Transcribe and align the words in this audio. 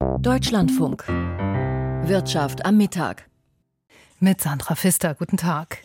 Deutschlandfunk. 0.00 1.06
Wirtschaft 1.06 2.64
am 2.64 2.78
Mittag. 2.78 3.28
Mit 4.18 4.40
Sandra 4.40 4.74
Pfister, 4.74 5.14
guten 5.14 5.36
Tag. 5.36 5.78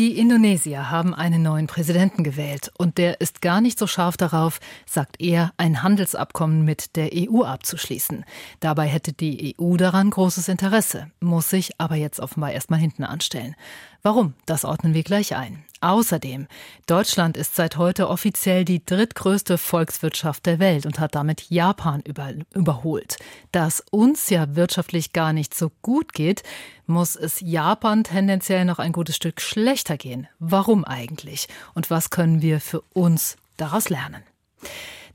Die 0.00 0.18
Indonesier 0.18 0.90
haben 0.90 1.14
einen 1.14 1.42
neuen 1.42 1.66
Präsidenten 1.66 2.24
gewählt 2.24 2.72
und 2.78 2.96
der 2.96 3.20
ist 3.20 3.42
gar 3.42 3.60
nicht 3.60 3.78
so 3.78 3.86
scharf 3.86 4.16
darauf, 4.16 4.58
sagt 4.86 5.20
er, 5.20 5.52
ein 5.58 5.82
Handelsabkommen 5.82 6.64
mit 6.64 6.96
der 6.96 7.10
EU 7.12 7.42
abzuschließen. 7.42 8.24
Dabei 8.60 8.86
hätte 8.86 9.12
die 9.12 9.56
EU 9.60 9.76
daran 9.76 10.08
großes 10.08 10.48
Interesse, 10.48 11.10
muss 11.20 11.50
sich 11.50 11.78
aber 11.78 11.96
jetzt 11.96 12.18
offenbar 12.18 12.50
erstmal 12.52 12.80
hinten 12.80 13.04
anstellen. 13.04 13.54
Warum? 14.02 14.32
Das 14.46 14.64
ordnen 14.64 14.94
wir 14.94 15.02
gleich 15.02 15.36
ein. 15.36 15.62
Außerdem, 15.82 16.46
Deutschland 16.86 17.38
ist 17.38 17.56
seit 17.56 17.76
heute 17.78 18.08
offiziell 18.08 18.66
die 18.66 18.84
drittgrößte 18.84 19.56
Volkswirtschaft 19.56 20.44
der 20.44 20.58
Welt 20.58 20.84
und 20.84 21.00
hat 21.00 21.14
damit 21.14 21.50
Japan 21.50 22.02
über, 22.06 22.32
überholt. 22.54 23.16
Dass 23.50 23.82
uns 23.90 24.28
ja 24.28 24.54
wirtschaftlich 24.56 25.12
gar 25.12 25.32
nicht 25.32 25.54
so 25.54 25.70
gut 25.80 26.12
geht, 26.12 26.42
muss 26.86 27.16
es 27.16 27.40
Japan 27.40 28.04
tendenziell 28.04 28.66
noch 28.66 28.78
ein 28.78 28.92
gutes 28.92 29.16
Stück 29.16 29.40
schlechter 29.40 29.89
gehen. 29.96 30.28
Warum 30.38 30.84
eigentlich? 30.84 31.48
Und 31.74 31.90
was 31.90 32.10
können 32.10 32.42
wir 32.42 32.60
für 32.60 32.82
uns 32.92 33.36
daraus 33.56 33.88
lernen? 33.88 34.22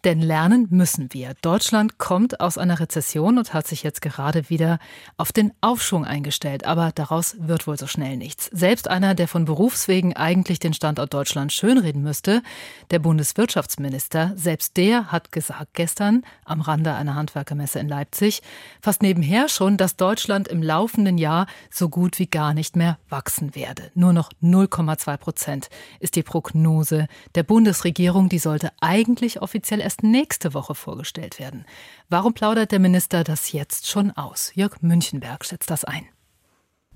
Denn 0.06 0.22
lernen 0.22 0.68
müssen 0.70 1.12
wir. 1.14 1.34
Deutschland 1.42 1.98
kommt 1.98 2.40
aus 2.40 2.60
einer 2.60 2.80
Rezession 2.80 3.40
und 3.40 3.56
hat 3.56 3.66
sich 3.66 3.82
jetzt 3.82 4.04
gerade 4.04 4.52
wieder 4.52 4.78
auf 5.18 5.32
den 5.32 5.52
Aufschwung 5.62 6.06
eingestellt. 6.06 6.64
Aber 6.64 6.92
daraus 6.94 7.36
wird 7.40 7.66
wohl 7.66 7.76
so 7.80 7.88
schnell 7.88 8.16
nichts. 8.16 8.46
Selbst 8.54 8.88
einer, 8.88 9.16
der 9.16 9.28
von 9.28 9.46
Berufswegen 9.46 10.16
eigentlich 10.16 10.60
den 10.60 10.76
Standort 10.76 11.12
Deutschland 11.12 11.52
schönreden 11.54 12.04
müsste, 12.04 12.44
der 12.92 13.00
Bundeswirtschaftsminister, 13.00 14.34
selbst 14.36 14.78
der 14.78 15.12
hat 15.12 15.32
gesagt 15.32 15.74
gestern 15.74 16.22
am 16.44 16.62
Rande 16.62 16.94
einer 16.94 17.16
Handwerkermesse 17.16 17.80
in 17.80 17.90
Leipzig, 17.90 18.44
fast 18.82 19.02
nebenher 19.02 19.50
schon, 19.50 19.76
dass 19.76 19.96
Deutschland 19.96 20.48
im 20.48 20.62
laufenden 20.62 21.18
Jahr 21.18 21.48
so 21.72 21.90
gut 21.90 22.20
wie 22.20 22.28
gar 22.28 22.54
nicht 22.54 22.76
mehr 22.76 23.00
wachsen 23.10 23.56
werde. 23.56 23.90
Nur 23.96 24.14
noch 24.14 24.30
0,2 24.44 25.18
Prozent 25.18 25.70
ist 26.00 26.16
die 26.16 26.22
Prognose 26.22 27.08
der 27.34 27.42
Bundesregierung. 27.42 28.30
Die 28.30 28.38
sollte 28.38 28.72
eigentlich 28.82 29.42
offiziell 29.42 29.82
erst 29.82 29.95
erst 29.96 30.04
nächste 30.04 30.54
Woche 30.54 30.76
vorgestellt 30.76 31.40
werden. 31.40 31.66
Warum 32.10 32.34
plaudert 32.34 32.72
der 32.72 32.80
Minister 32.80 33.24
das 33.24 33.52
jetzt 33.52 33.88
schon 33.88 34.12
aus? 34.12 34.52
Jörg 34.56 34.82
Münchenberg 34.82 35.46
schätzt 35.46 35.70
das 35.70 35.86
ein. 35.86 36.06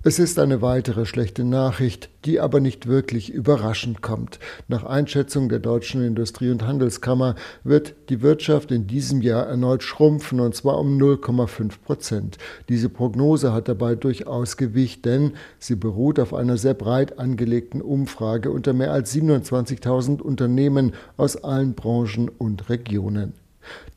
Es 0.01 0.17
ist 0.17 0.39
eine 0.39 0.61
weitere 0.61 1.05
schlechte 1.05 1.43
Nachricht, 1.43 2.09
die 2.23 2.39
aber 2.39 2.61
nicht 2.61 2.87
wirklich 2.87 3.33
überraschend 3.33 4.01
kommt. 4.01 4.39
Nach 4.69 4.85
Einschätzung 4.85 5.49
der 5.49 5.59
Deutschen 5.59 6.01
Industrie- 6.01 6.51
und 6.51 6.65
Handelskammer 6.65 7.35
wird 7.65 7.95
die 8.07 8.21
Wirtschaft 8.21 8.71
in 8.71 8.87
diesem 8.87 9.21
Jahr 9.21 9.45
erneut 9.47 9.83
schrumpfen, 9.83 10.39
und 10.39 10.55
zwar 10.55 10.79
um 10.79 10.97
0,5 10.97 11.81
Prozent. 11.83 12.37
Diese 12.69 12.87
Prognose 12.87 13.51
hat 13.51 13.67
dabei 13.67 13.95
durchaus 13.95 14.55
Gewicht, 14.55 15.03
denn 15.03 15.33
sie 15.59 15.75
beruht 15.75 16.17
auf 16.21 16.33
einer 16.33 16.55
sehr 16.55 16.75
breit 16.75 17.19
angelegten 17.19 17.81
Umfrage 17.81 18.51
unter 18.51 18.71
mehr 18.71 18.93
als 18.93 19.13
27.000 19.13 20.21
Unternehmen 20.21 20.93
aus 21.17 21.35
allen 21.35 21.73
Branchen 21.73 22.29
und 22.29 22.69
Regionen. 22.69 23.33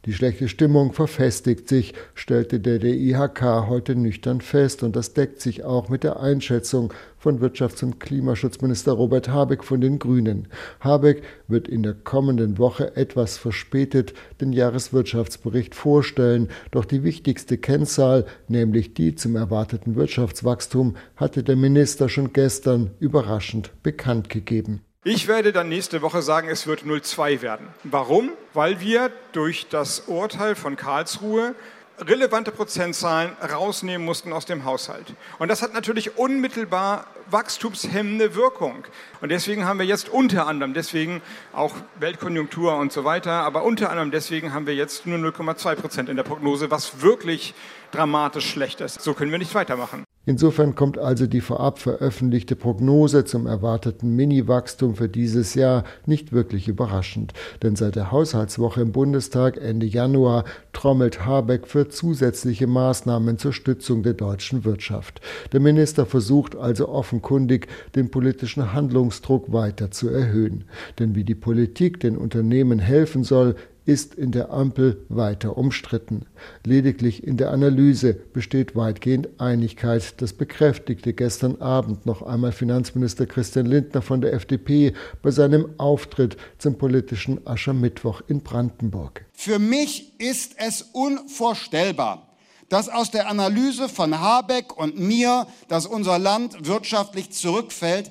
Die 0.05 0.13
schlechte 0.13 0.49
Stimmung 0.49 0.93
verfestigt 0.93 1.69
sich, 1.69 1.95
stellte 2.15 2.59
der 2.59 2.81
DIHK 2.81 3.69
heute 3.69 3.95
nüchtern 3.95 4.41
fest, 4.41 4.83
und 4.83 4.97
das 4.97 5.15
deckt 5.15 5.41
sich 5.41 5.63
auch 5.63 5.89
mit 5.89 6.03
der 6.03 6.19
Einschätzung 6.19 6.93
von 7.19 7.41
Wirtschafts- 7.41 7.85
und 7.85 8.01
Klimaschutzminister 8.01 8.91
Robert 8.91 9.29
Habeck 9.29 9.63
von 9.63 9.81
den 9.81 10.01
Grünen. 10.01 10.49
Habeck 10.81 11.23
wird 11.47 11.69
in 11.69 11.85
der 11.85 11.95
kommenden 11.95 12.59
Woche 12.59 12.97
etwas 12.97 13.37
verspätet 13.37 14.13
den 14.41 14.53
Jahreswirtschaftsbericht 14.53 15.77
vorstellen, 15.77 16.49
doch 16.73 16.85
die 16.85 17.05
wichtigste 17.05 17.57
Kennzahl, 17.57 18.27
nämlich 18.49 18.95
die 18.95 19.15
zum 19.15 19.37
erwarteten 19.37 19.95
Wirtschaftswachstum, 19.95 20.97
hatte 21.15 21.45
der 21.45 21.55
Minister 21.55 22.09
schon 22.09 22.33
gestern 22.33 22.91
überraschend 22.99 23.71
bekannt 23.85 24.31
gegeben. 24.31 24.81
Ich 25.05 25.27
werde 25.27 25.51
dann 25.51 25.69
nächste 25.69 26.01
Woche 26.01 26.23
sagen, 26.23 26.49
es 26.49 26.69
wird 26.69 26.85
0,2 26.85 27.43
werden. 27.43 27.67
Warum? 27.83 28.31
Weil 28.55 28.79
wir 28.79 29.11
durch 29.33 29.67
das 29.69 30.05
Urteil 30.07 30.55
von 30.55 30.77
Karlsruhe 30.77 31.57
relevante 31.99 32.53
Prozentzahlen 32.53 33.33
rausnehmen 33.43 34.05
mussten 34.05 34.33
aus 34.33 34.47
dem 34.47 34.65
Haushalt. 34.65 35.13
Und 35.41 35.49
das 35.49 35.61
hat 35.61 35.75
natürlich 35.75 36.19
unmittelbar 36.19 37.09
wachstumshemmende 37.33 38.37
Wirkung. 38.37 38.85
Und 39.21 39.31
deswegen 39.31 39.65
haben 39.65 39.81
wir 39.81 39.87
jetzt 39.87 40.09
unter 40.09 40.47
anderem, 40.47 40.73
deswegen 40.73 41.21
auch 41.53 41.75
Weltkonjunktur 41.99 42.77
und 42.77 42.93
so 42.93 43.05
weiter, 43.05 43.33
aber 43.33 43.65
unter 43.65 43.91
anderem 43.91 44.13
deswegen 44.13 44.55
haben 44.55 44.69
wir 44.69 44.77
jetzt 44.77 45.05
nur 45.05 45.19
0,2 45.19 45.75
Prozent 45.75 46.09
in 46.11 46.17
der 46.17 46.23
Prognose, 46.23 46.71
was 46.71 47.03
wirklich 47.03 47.55
dramatisch 47.91 48.49
schlecht 48.49 48.81
ist. 48.81 49.03
So 49.03 49.15
können 49.15 49.33
wir 49.33 49.39
nicht 49.41 49.55
weitermachen. 49.57 50.05
Insofern 50.25 50.77
kommt 50.77 50.99
also 50.99 51.27
die 51.27 51.41
vorab 51.41 51.81
veröffentlichte 51.81 52.55
Prognose 52.55 53.25
zum 53.25 53.47
erwarteten 53.47 54.15
Mini-Wachstum 54.15 54.95
für 54.95 55.09
dieses 55.09 55.55
Jahr 55.55 55.83
nicht 56.07 56.31
wirklich 56.33 56.69
überraschend. 56.69 57.33
Denn 57.63 57.75
seit 57.75 57.97
der 57.97 58.13
Haushaltswoche 58.13 58.83
im 58.83 58.93
Bundestag 58.93 59.57
Ende 59.57 59.85
Januar 59.87 60.45
trommelt 60.73 61.27
Habeck 61.27 61.67
für 61.67 61.89
zusätzliche 61.89 62.69
Maßnahmen 62.69 63.37
zur 63.39 63.53
Stützung 63.53 64.05
der 64.05 64.15
deutschen 64.15 64.65
Wirtschaft. 64.65 65.21
Der 65.53 65.59
Minister 65.59 66.07
versucht 66.07 66.55
also 66.55 66.89
offenkundig, 66.89 67.67
den 67.97 68.13
politischen 68.13 68.73
Handlungsdruck 68.73 69.53
weiter 69.53 69.91
zu 69.91 70.09
erhöhen. 70.09 70.67
Denn 71.01 71.17
wie 71.17 71.25
die 71.25 71.35
Politik 71.35 71.99
den 71.99 72.17
Unternehmen 72.17 72.79
helfen 72.79 73.25
soll, 73.25 73.57
ist 73.85 74.15
in 74.15 74.33
der 74.33 74.51
Ampel 74.51 75.05
weiter 75.09 75.57
umstritten. 75.57 76.27
Lediglich 76.65 77.25
in 77.25 77.37
der 77.37 77.51
Analyse 77.51 78.15
besteht 78.15 78.77
weitgehend 78.77 79.29
Einigkeit. 79.39 80.21
Das 80.21 80.33
bekräftigte 80.33 81.13
gestern 81.13 81.61
Abend 81.61 82.07
noch 82.07 82.23
einmal 82.23 82.53
Finanzminister 82.53 83.27
Christian 83.27 83.67
Lindner 83.67 84.03
von 84.03 84.21
der 84.21 84.33
FDP 84.33 84.95
bei 85.23 85.31
seinem 85.31 85.69
Auftritt 85.79 86.37
zum 86.59 86.79
politischen 86.79 87.47
Aschermittwoch 87.47 88.23
in 88.29 88.41
Brandenburg. 88.43 89.25
Für 89.33 89.59
mich 89.59 90.13
ist 90.21 90.55
es 90.59 90.83
unvorstellbar, 90.93 92.29
dass 92.69 92.89
aus 92.89 93.11
der 93.11 93.29
Analyse 93.29 93.89
von 93.89 94.19
Habeck 94.19 94.77
und 94.79 94.99
mir, 94.99 95.47
dass 95.69 95.87
unser 95.87 96.19
Land 96.19 96.67
wirtschaftlich 96.67 97.31
zurückfällt, 97.31 98.11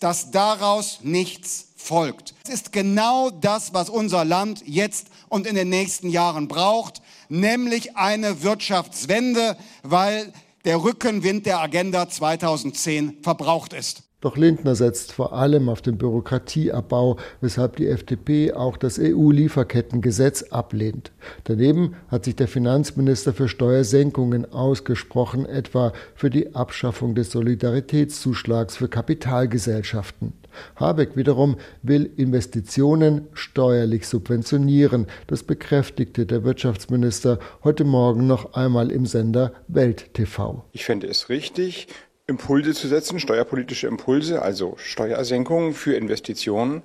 dass 0.00 0.30
daraus 0.30 1.00
nichts 1.02 1.67
folgt. 1.78 2.34
Es 2.44 2.50
ist 2.50 2.72
genau 2.72 3.30
das, 3.30 3.72
was 3.72 3.88
unser 3.88 4.24
Land 4.24 4.62
jetzt 4.66 5.06
und 5.28 5.46
in 5.46 5.54
den 5.54 5.70
nächsten 5.70 6.10
Jahren 6.10 6.48
braucht, 6.48 7.00
nämlich 7.28 7.96
eine 7.96 8.42
Wirtschaftswende, 8.42 9.56
weil 9.82 10.32
der 10.64 10.82
Rückenwind 10.82 11.46
der 11.46 11.60
Agenda 11.60 12.08
2010 12.08 13.22
verbraucht 13.22 13.72
ist. 13.72 14.02
Doch 14.20 14.36
Lindner 14.36 14.74
setzt 14.74 15.12
vor 15.12 15.32
allem 15.32 15.68
auf 15.68 15.80
den 15.80 15.96
Bürokratieabbau, 15.96 17.18
weshalb 17.40 17.76
die 17.76 17.86
FDP 17.86 18.52
auch 18.52 18.76
das 18.76 18.98
EU-Lieferkettengesetz 18.98 20.42
ablehnt. 20.50 21.12
Daneben 21.44 21.94
hat 22.08 22.24
sich 22.24 22.34
der 22.34 22.48
Finanzminister 22.48 23.32
für 23.32 23.48
Steuersenkungen 23.48 24.52
ausgesprochen, 24.52 25.46
etwa 25.46 25.92
für 26.16 26.30
die 26.30 26.56
Abschaffung 26.56 27.14
des 27.14 27.30
Solidaritätszuschlags 27.30 28.76
für 28.76 28.88
Kapitalgesellschaften. 28.88 30.32
Habeck 30.74 31.16
wiederum 31.16 31.56
will 31.82 32.10
Investitionen 32.16 33.28
steuerlich 33.34 34.08
subventionieren. 34.08 35.06
Das 35.28 35.44
bekräftigte 35.44 36.26
der 36.26 36.42
Wirtschaftsminister 36.42 37.38
heute 37.62 37.84
Morgen 37.84 38.26
noch 38.26 38.54
einmal 38.54 38.90
im 38.90 39.06
Sender 39.06 39.52
Welt 39.68 40.14
TV. 40.14 40.64
Ich 40.72 40.84
fände 40.84 41.06
es 41.06 41.28
richtig, 41.28 41.86
Impulse 42.28 42.74
zu 42.74 42.88
setzen, 42.88 43.18
steuerpolitische 43.18 43.86
Impulse, 43.86 44.42
also 44.42 44.74
Steuersenkungen 44.76 45.72
für 45.72 45.94
Investitionen, 45.94 46.82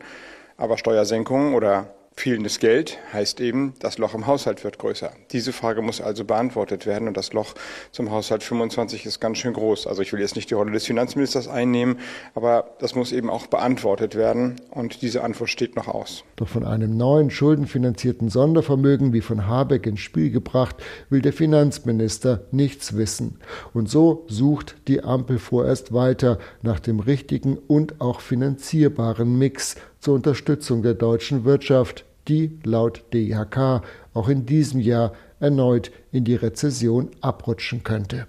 aber 0.56 0.78
Steuersenkungen 0.78 1.54
oder 1.54 1.94
Fehlendes 2.16 2.60
Geld 2.60 3.00
heißt 3.12 3.42
eben, 3.42 3.74
das 3.80 3.98
Loch 3.98 4.14
im 4.14 4.28
Haushalt 4.28 4.64
wird 4.64 4.78
größer. 4.78 5.12
Diese 5.32 5.52
Frage 5.52 5.82
muss 5.82 6.00
also 6.00 6.24
beantwortet 6.24 6.86
werden 6.86 7.08
und 7.08 7.18
das 7.18 7.34
Loch 7.34 7.54
zum 7.92 8.12
Haushalt 8.12 8.44
25 8.44 9.06
ist 9.06 9.20
ganz 9.20 9.40
schön 9.40 9.54
groß. 9.54 9.88
Also 9.88 10.02
ich 10.02 10.14
will 10.14 10.20
jetzt 10.20 10.36
nicht 10.36 10.50
die 10.50 10.54
Rolle 10.54 10.72
des 10.72 10.86
Finanzministers 10.86 11.48
einnehmen, 11.48 11.98
aber 12.36 12.76
das 12.80 12.96
muss 12.96 13.12
eben 13.12 13.30
auch 13.30 13.48
beantwortet 13.48 14.16
werden 14.16 14.62
und 14.70 15.02
diese 15.02 15.24
Antwort 15.24 15.50
steht 15.50 15.76
noch 15.76 15.88
aus. 15.88 16.24
Doch 16.36 16.48
von 16.48 16.66
einem 16.66 16.96
neuen 16.96 17.32
schuldenfinanzierten 17.32 18.30
Sondervermögen 18.30 19.12
wie 19.12 19.22
von 19.22 19.48
Habeck 19.48 19.88
ins 19.88 20.00
Spiel 20.00 20.30
gebracht, 20.30 20.76
will 21.10 21.22
der 21.22 21.34
Finanzminister 21.34 22.46
nichts 22.52 22.96
wissen. 22.96 23.40
Und 23.74 23.90
so 23.90 24.26
sucht 24.28 24.76
die 24.88 25.04
Ampel 25.04 25.40
vorerst 25.40 25.94
weiter 25.94 26.38
nach 26.62 26.80
dem 26.80 27.00
richtigen 27.00 27.58
und 27.58 28.00
auch 28.00 28.22
finanzierbaren 28.22 29.38
Mix 29.38 29.76
zur 30.00 30.16
Unterstützung 30.16 30.84
der 30.84 30.94
deutschen 30.94 31.46
Wirtschaft, 31.46 32.06
die 32.28 32.60
laut 32.64 33.04
DIHK 33.14 33.82
auch 34.14 34.30
in 34.30 34.46
diesem 34.46 34.80
Jahr 34.80 35.14
erneut 35.40 35.92
in 36.12 36.24
die 36.24 36.36
Rezession 36.36 37.10
abrutschen 37.22 37.84
könnte. 37.84 38.28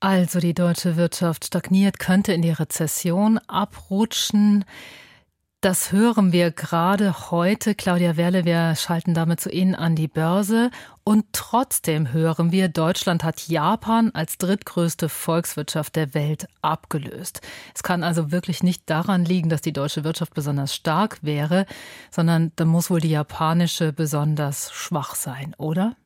Also 0.00 0.38
die 0.38 0.52
deutsche 0.52 0.96
Wirtschaft 0.96 1.46
stagniert, 1.46 1.98
könnte 1.98 2.34
in 2.34 2.42
die 2.42 2.50
Rezession 2.50 3.38
abrutschen. 3.46 4.66
Das 5.64 5.92
hören 5.92 6.30
wir 6.30 6.50
gerade 6.50 7.30
heute. 7.30 7.74
Claudia 7.74 8.18
Werle, 8.18 8.44
wir 8.44 8.74
schalten 8.74 9.14
damit 9.14 9.40
zu 9.40 9.48
Ihnen 9.48 9.74
an 9.74 9.96
die 9.96 10.08
Börse. 10.08 10.70
Und 11.04 11.24
trotzdem 11.32 12.12
hören 12.12 12.52
wir, 12.52 12.68
Deutschland 12.68 13.24
hat 13.24 13.48
Japan 13.48 14.10
als 14.12 14.36
drittgrößte 14.36 15.08
Volkswirtschaft 15.08 15.96
der 15.96 16.12
Welt 16.12 16.48
abgelöst. 16.60 17.40
Es 17.74 17.82
kann 17.82 18.02
also 18.02 18.30
wirklich 18.30 18.62
nicht 18.62 18.90
daran 18.90 19.24
liegen, 19.24 19.48
dass 19.48 19.62
die 19.62 19.72
deutsche 19.72 20.04
Wirtschaft 20.04 20.34
besonders 20.34 20.74
stark 20.74 21.20
wäre, 21.22 21.64
sondern 22.10 22.52
da 22.56 22.66
muss 22.66 22.90
wohl 22.90 23.00
die 23.00 23.08
japanische 23.08 23.94
besonders 23.94 24.70
schwach 24.70 25.14
sein, 25.14 25.54
oder? 25.56 25.96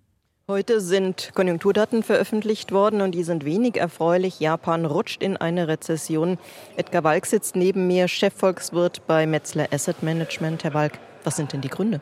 Heute 0.50 0.81
sind 0.81 1.33
Konjunkturdaten 1.35 2.03
veröffentlicht 2.03 2.73
worden 2.73 3.03
und 3.03 3.12
die 3.12 3.23
sind 3.23 3.45
wenig 3.45 3.77
erfreulich. 3.77 4.41
Japan 4.41 4.87
rutscht 4.87 5.23
in 5.23 5.37
eine 5.37 5.69
Rezession. 5.69 6.39
Edgar 6.79 7.05
Walk 7.05 7.27
sitzt 7.27 7.55
neben 7.55 7.87
mir, 7.87 8.09
Chefvolkswirt 8.09 9.06
bei 9.06 9.27
Metzler 9.27 9.69
Asset 9.71 10.03
Management. 10.03 10.65
Herr 10.65 10.73
Walk, 10.73 10.93
was 11.25 11.37
sind 11.37 11.53
denn 11.53 11.61
die 11.61 11.69
Gründe? 11.69 12.00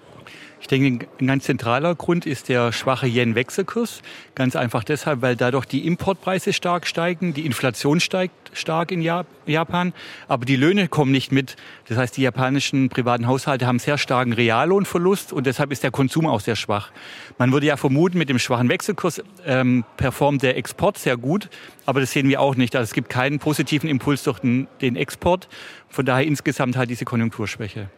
Ich 0.61 0.69
denke, 0.69 1.07
ein 1.21 1.27
ganz 1.27 1.45
zentraler 1.45 1.95
Grund 1.95 2.25
ist 2.25 2.49
der 2.49 2.73
schwache 2.73 3.07
Yen-Wechselkurs. 3.07 4.01
Ganz 4.35 4.57
einfach 4.57 4.85
deshalb, 4.85 5.21
weil 5.21 5.37
dadurch 5.37 5.67
die 5.67 5.87
Importpreise 5.87 6.53
stark 6.53 6.87
steigen, 6.87 7.35
die 7.35 7.45
Inflation 7.45 8.01
steigt 8.01 8.51
stark 8.55 8.91
in 8.91 9.03
Japan, 9.03 9.93
aber 10.29 10.47
die 10.47 10.57
Löhne 10.57 10.89
kommen 10.89 11.13
nicht 11.13 11.31
mit. 11.31 11.57
Das 11.89 11.99
heißt, 11.99 12.17
die 12.17 12.23
japanischen 12.23 12.89
privaten 12.89 13.27
Haushalte 13.27 13.67
haben 13.67 13.79
sehr 13.79 13.99
starken 13.99 14.33
Reallohnverlust 14.33 15.33
und 15.33 15.47
deshalb 15.47 15.73
ist 15.73 15.83
der 15.83 15.91
Konsum 15.91 16.27
auch 16.27 16.41
sehr 16.41 16.57
schwach. 16.57 16.91
Man 17.39 17.53
würde 17.53 17.67
ja 17.67 17.77
vermuten, 17.77 18.17
mit 18.17 18.31
dem 18.31 18.39
schwachen 18.39 18.69
Wechselkurs 18.69 19.23
ähm, 19.45 19.85
performt 19.99 20.43
der 20.43 20.57
Export 20.57 20.97
sehr 20.97 21.19
gut, 21.19 21.51
aber 21.85 22.01
das 22.01 22.13
sehen 22.13 22.29
wir 22.29 22.41
auch 22.41 22.57
nicht. 22.57 22.75
Also 22.75 22.85
es 22.85 22.95
gibt 22.95 23.11
keinen 23.11 23.39
positiven 23.39 23.91
Impuls 23.91 24.23
durch 24.25 24.39
den, 24.39 24.69
den 24.81 24.97
Export. 24.97 25.49
Von 25.89 26.07
daher 26.07 26.27
insgesamt 26.27 26.77
halt 26.77 26.89
diese 26.89 27.05
Konjunkturschwäche. 27.05 27.91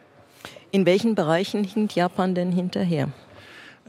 In 0.71 0.87
welchen 0.87 1.15
Bereichen 1.15 1.65
hinkt 1.65 1.95
Japan 1.95 2.35
denn 2.35 2.53
hinterher? 2.53 3.09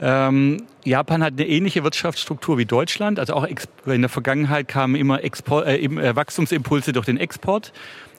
Ähm, 0.00 0.64
Japan 0.82 1.22
hat 1.22 1.34
eine 1.34 1.46
ähnliche 1.46 1.84
Wirtschaftsstruktur 1.84 2.56
wie 2.56 2.64
Deutschland. 2.64 3.18
Also 3.18 3.34
auch 3.34 3.46
in 3.86 4.00
der 4.00 4.08
Vergangenheit 4.08 4.66
kamen 4.66 4.94
immer 4.94 5.22
Export, 5.22 5.66
äh, 5.66 5.76
äh, 5.76 6.16
Wachstumsimpulse 6.16 6.92
durch 6.92 7.04
den 7.04 7.18
Export. 7.18 7.72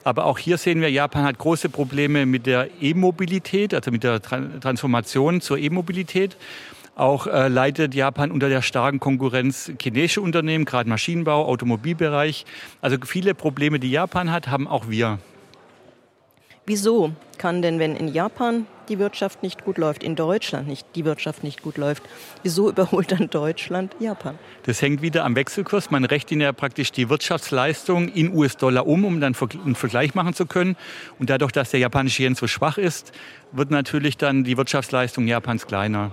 Aber 0.04 0.26
auch 0.26 0.38
hier 0.38 0.58
sehen 0.58 0.80
wir, 0.80 0.90
Japan 0.90 1.24
hat 1.24 1.38
große 1.38 1.68
Probleme 1.68 2.26
mit 2.26 2.46
der 2.46 2.68
E-Mobilität, 2.80 3.74
also 3.74 3.90
mit 3.90 4.04
der 4.04 4.20
Transformation 4.20 5.40
zur 5.40 5.58
E-Mobilität. 5.58 6.36
Auch 6.94 7.26
äh, 7.26 7.48
leidet 7.48 7.94
Japan 7.94 8.30
unter 8.30 8.48
der 8.48 8.62
starken 8.62 9.00
Konkurrenz 9.00 9.72
chinesische 9.80 10.20
Unternehmen, 10.20 10.64
gerade 10.64 10.88
Maschinenbau, 10.88 11.46
Automobilbereich. 11.46 12.44
Also 12.80 12.96
viele 13.04 13.34
Probleme, 13.34 13.80
die 13.80 13.90
Japan 13.90 14.30
hat, 14.30 14.48
haben 14.48 14.68
auch 14.68 14.88
wir. 14.88 15.18
Wieso 16.72 17.12
kann 17.36 17.60
denn, 17.60 17.78
wenn 17.78 17.96
in 17.96 18.08
Japan 18.08 18.66
die 18.88 18.98
Wirtschaft 18.98 19.42
nicht 19.42 19.62
gut 19.62 19.76
läuft, 19.76 20.02
in 20.02 20.16
Deutschland 20.16 20.68
nicht 20.68 20.86
die 20.94 21.04
Wirtschaft 21.04 21.44
nicht 21.44 21.60
gut 21.60 21.76
läuft, 21.76 22.02
wieso 22.42 22.70
überholt 22.70 23.12
dann 23.12 23.28
Deutschland 23.28 23.94
Japan? 23.98 24.38
Das 24.62 24.80
hängt 24.80 25.02
wieder 25.02 25.26
am 25.26 25.36
Wechselkurs. 25.36 25.90
Man 25.90 26.06
rechnet 26.06 26.40
ja 26.40 26.50
praktisch 26.54 26.90
die 26.90 27.10
Wirtschaftsleistung 27.10 28.08
in 28.08 28.34
US-Dollar 28.34 28.86
um, 28.86 29.04
um 29.04 29.20
dann 29.20 29.36
einen 29.66 29.74
Vergleich 29.74 30.14
machen 30.14 30.32
zu 30.32 30.46
können. 30.46 30.76
Und 31.18 31.28
dadurch, 31.28 31.52
dass 31.52 31.72
der 31.72 31.80
japanische 31.80 32.22
Yen 32.22 32.36
so 32.36 32.46
schwach 32.46 32.78
ist, 32.78 33.12
wird 33.52 33.70
natürlich 33.70 34.16
dann 34.16 34.42
die 34.42 34.56
Wirtschaftsleistung 34.56 35.26
Japans 35.26 35.66
kleiner. 35.66 36.12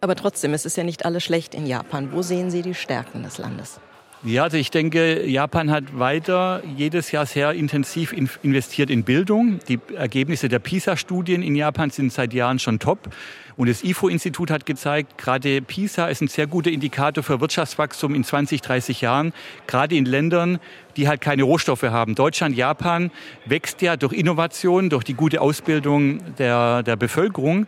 Aber 0.00 0.14
trotzdem, 0.14 0.54
es 0.54 0.64
ist 0.64 0.76
ja 0.76 0.84
nicht 0.84 1.04
alles 1.04 1.24
schlecht 1.24 1.56
in 1.56 1.66
Japan. 1.66 2.12
Wo 2.12 2.22
sehen 2.22 2.52
Sie 2.52 2.62
die 2.62 2.74
Stärken 2.74 3.24
des 3.24 3.38
Landes? 3.38 3.80
Ja, 4.22 4.42
also 4.42 4.58
ich 4.58 4.70
denke, 4.70 5.26
Japan 5.26 5.70
hat 5.70 5.98
weiter 5.98 6.62
jedes 6.76 7.10
Jahr 7.10 7.24
sehr 7.24 7.52
intensiv 7.52 8.12
investiert 8.42 8.90
in 8.90 9.02
Bildung. 9.02 9.60
Die 9.66 9.78
Ergebnisse 9.96 10.50
der 10.50 10.58
PISA-Studien 10.58 11.42
in 11.42 11.56
Japan 11.56 11.88
sind 11.88 12.12
seit 12.12 12.34
Jahren 12.34 12.58
schon 12.58 12.78
top. 12.78 13.08
Und 13.56 13.70
das 13.70 13.82
IFO-Institut 13.82 14.50
hat 14.50 14.66
gezeigt, 14.66 15.16
gerade 15.16 15.62
PISA 15.62 16.08
ist 16.08 16.20
ein 16.20 16.28
sehr 16.28 16.46
guter 16.46 16.70
Indikator 16.70 17.24
für 17.24 17.40
Wirtschaftswachstum 17.40 18.14
in 18.14 18.22
20, 18.22 18.60
30 18.60 19.00
Jahren, 19.00 19.32
gerade 19.66 19.96
in 19.96 20.04
Ländern, 20.04 20.58
die 20.98 21.08
halt 21.08 21.22
keine 21.22 21.44
Rohstoffe 21.44 21.84
haben. 21.84 22.14
Deutschland, 22.14 22.54
Japan 22.54 23.10
wächst 23.46 23.80
ja 23.80 23.96
durch 23.96 24.12
Innovation, 24.12 24.90
durch 24.90 25.04
die 25.04 25.14
gute 25.14 25.40
Ausbildung 25.40 26.20
der, 26.36 26.82
der 26.82 26.96
Bevölkerung. 26.96 27.66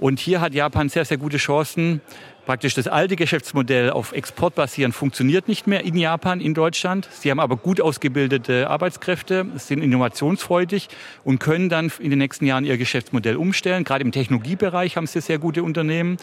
Und 0.00 0.18
hier 0.18 0.40
hat 0.40 0.52
Japan 0.52 0.88
sehr, 0.88 1.04
sehr 1.04 1.16
gute 1.16 1.36
Chancen, 1.36 2.00
Praktisch 2.44 2.74
das 2.74 2.88
alte 2.88 3.14
Geschäftsmodell 3.14 3.90
auf 3.90 4.10
Export 4.10 4.56
basieren 4.56 4.92
funktioniert 4.92 5.46
nicht 5.46 5.68
mehr 5.68 5.84
in 5.84 5.96
Japan, 5.96 6.40
in 6.40 6.54
Deutschland. 6.54 7.08
Sie 7.12 7.30
haben 7.30 7.38
aber 7.38 7.56
gut 7.56 7.80
ausgebildete 7.80 8.68
Arbeitskräfte, 8.68 9.46
sind 9.56 9.80
innovationsfreudig 9.80 10.88
und 11.22 11.38
können 11.38 11.68
dann 11.68 11.92
in 12.00 12.10
den 12.10 12.18
nächsten 12.18 12.44
Jahren 12.44 12.64
ihr 12.64 12.78
Geschäftsmodell 12.78 13.36
umstellen. 13.36 13.84
Gerade 13.84 14.02
im 14.02 14.10
Technologiebereich 14.10 14.96
haben 14.96 15.06
sie 15.06 15.20
sehr 15.20 15.38
gute 15.38 15.62
Unternehmen. 15.62 16.16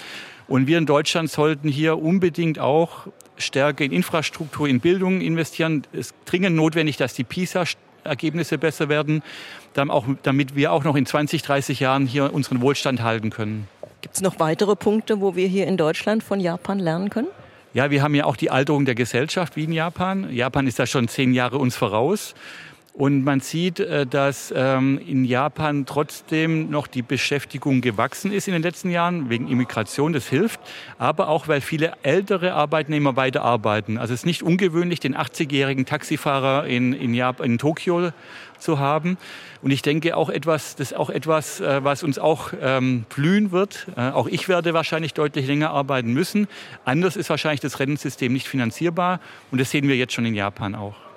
Und 0.49 0.67
wir 0.67 0.77
in 0.77 0.85
Deutschland 0.85 1.31
sollten 1.31 1.69
hier 1.69 1.97
unbedingt 1.97 2.59
auch 2.59 3.07
stärker 3.37 3.85
in 3.85 3.93
Infrastruktur, 3.93 4.67
in 4.67 4.81
Bildung 4.81 5.21
investieren. 5.21 5.83
Es 5.93 6.07
ist 6.07 6.15
dringend 6.25 6.57
notwendig, 6.57 6.97
dass 6.97 7.13
die 7.13 7.23
PISA 7.23 7.63
Ergebnisse 8.03 8.57
besser 8.57 8.89
werden, 8.89 9.23
damit 10.23 10.55
wir 10.55 10.73
auch 10.73 10.83
noch 10.83 10.95
in 10.95 11.05
20, 11.05 11.43
30 11.43 11.79
Jahren 11.79 12.07
hier 12.07 12.33
unseren 12.33 12.61
Wohlstand 12.61 13.01
halten 13.01 13.29
können. 13.29 13.67
Gibt 14.01 14.15
es 14.15 14.21
noch 14.21 14.39
weitere 14.39 14.75
Punkte, 14.75 15.19
wo 15.19 15.35
wir 15.35 15.47
hier 15.47 15.67
in 15.67 15.75
Deutschland 15.75 16.23
von 16.23 16.39
Japan 16.39 16.79
lernen 16.79 17.09
können? 17.09 17.27
Ja, 17.73 17.91
wir 17.91 18.01
haben 18.01 18.15
ja 18.15 18.25
auch 18.25 18.37
die 18.37 18.49
Alterung 18.49 18.85
der 18.85 18.95
Gesellschaft 18.95 19.55
wie 19.55 19.65
in 19.65 19.73
Japan. 19.73 20.33
Japan 20.33 20.67
ist 20.67 20.79
da 20.79 20.87
schon 20.87 21.07
zehn 21.07 21.33
Jahre 21.33 21.57
uns 21.57 21.75
voraus. 21.75 22.33
Und 22.99 23.23
man 23.23 23.39
sieht, 23.39 23.79
äh, 23.79 24.05
dass 24.05 24.53
ähm, 24.53 24.99
in 25.07 25.23
Japan 25.23 25.85
trotzdem 25.85 26.69
noch 26.69 26.85
die 26.85 27.01
Beschäftigung 27.01 27.79
gewachsen 27.79 28.29
ist 28.33 28.49
in 28.49 28.51
den 28.53 28.61
letzten 28.61 28.89
Jahren, 28.89 29.29
wegen 29.29 29.47
Immigration, 29.47 30.11
das 30.11 30.27
hilft, 30.27 30.59
aber 30.97 31.29
auch, 31.29 31.47
weil 31.47 31.61
viele 31.61 31.93
ältere 32.03 32.55
Arbeitnehmer 32.55 33.15
weiterarbeiten. 33.15 33.97
Also 33.97 34.13
es 34.13 34.19
ist 34.19 34.25
nicht 34.25 34.43
ungewöhnlich, 34.43 34.99
den 34.99 35.15
80-jährigen 35.15 35.85
Taxifahrer 35.85 36.67
in, 36.67 36.91
in, 36.91 37.13
Japan, 37.13 37.45
in 37.45 37.57
Tokio 37.57 38.11
zu 38.57 38.79
haben. 38.79 39.17
Und 39.61 39.71
ich 39.71 39.81
denke 39.81 40.17
auch 40.17 40.29
etwas, 40.29 40.75
das 40.75 40.91
ist 40.91 40.97
auch 40.97 41.09
etwas, 41.09 41.61
äh, 41.61 41.81
was 41.81 42.03
uns 42.03 42.19
auch 42.19 42.51
ähm, 42.61 43.05
blühen 43.07 43.53
wird. 43.53 43.87
Äh, 43.95 44.09
auch 44.09 44.27
ich 44.27 44.49
werde 44.49 44.73
wahrscheinlich 44.73 45.13
deutlich 45.13 45.47
länger 45.47 45.69
arbeiten 45.69 46.11
müssen. 46.11 46.49
Anders 46.83 47.15
ist 47.15 47.29
wahrscheinlich 47.29 47.61
das 47.61 47.79
Rentensystem 47.79 48.33
nicht 48.33 48.49
finanzierbar. 48.49 49.21
Und 49.51 49.61
das 49.61 49.71
sehen 49.71 49.87
wir 49.87 49.95
jetzt 49.95 50.11
schon 50.11 50.25
in 50.25 50.35
Japan 50.35 50.75
auch. 50.75 51.08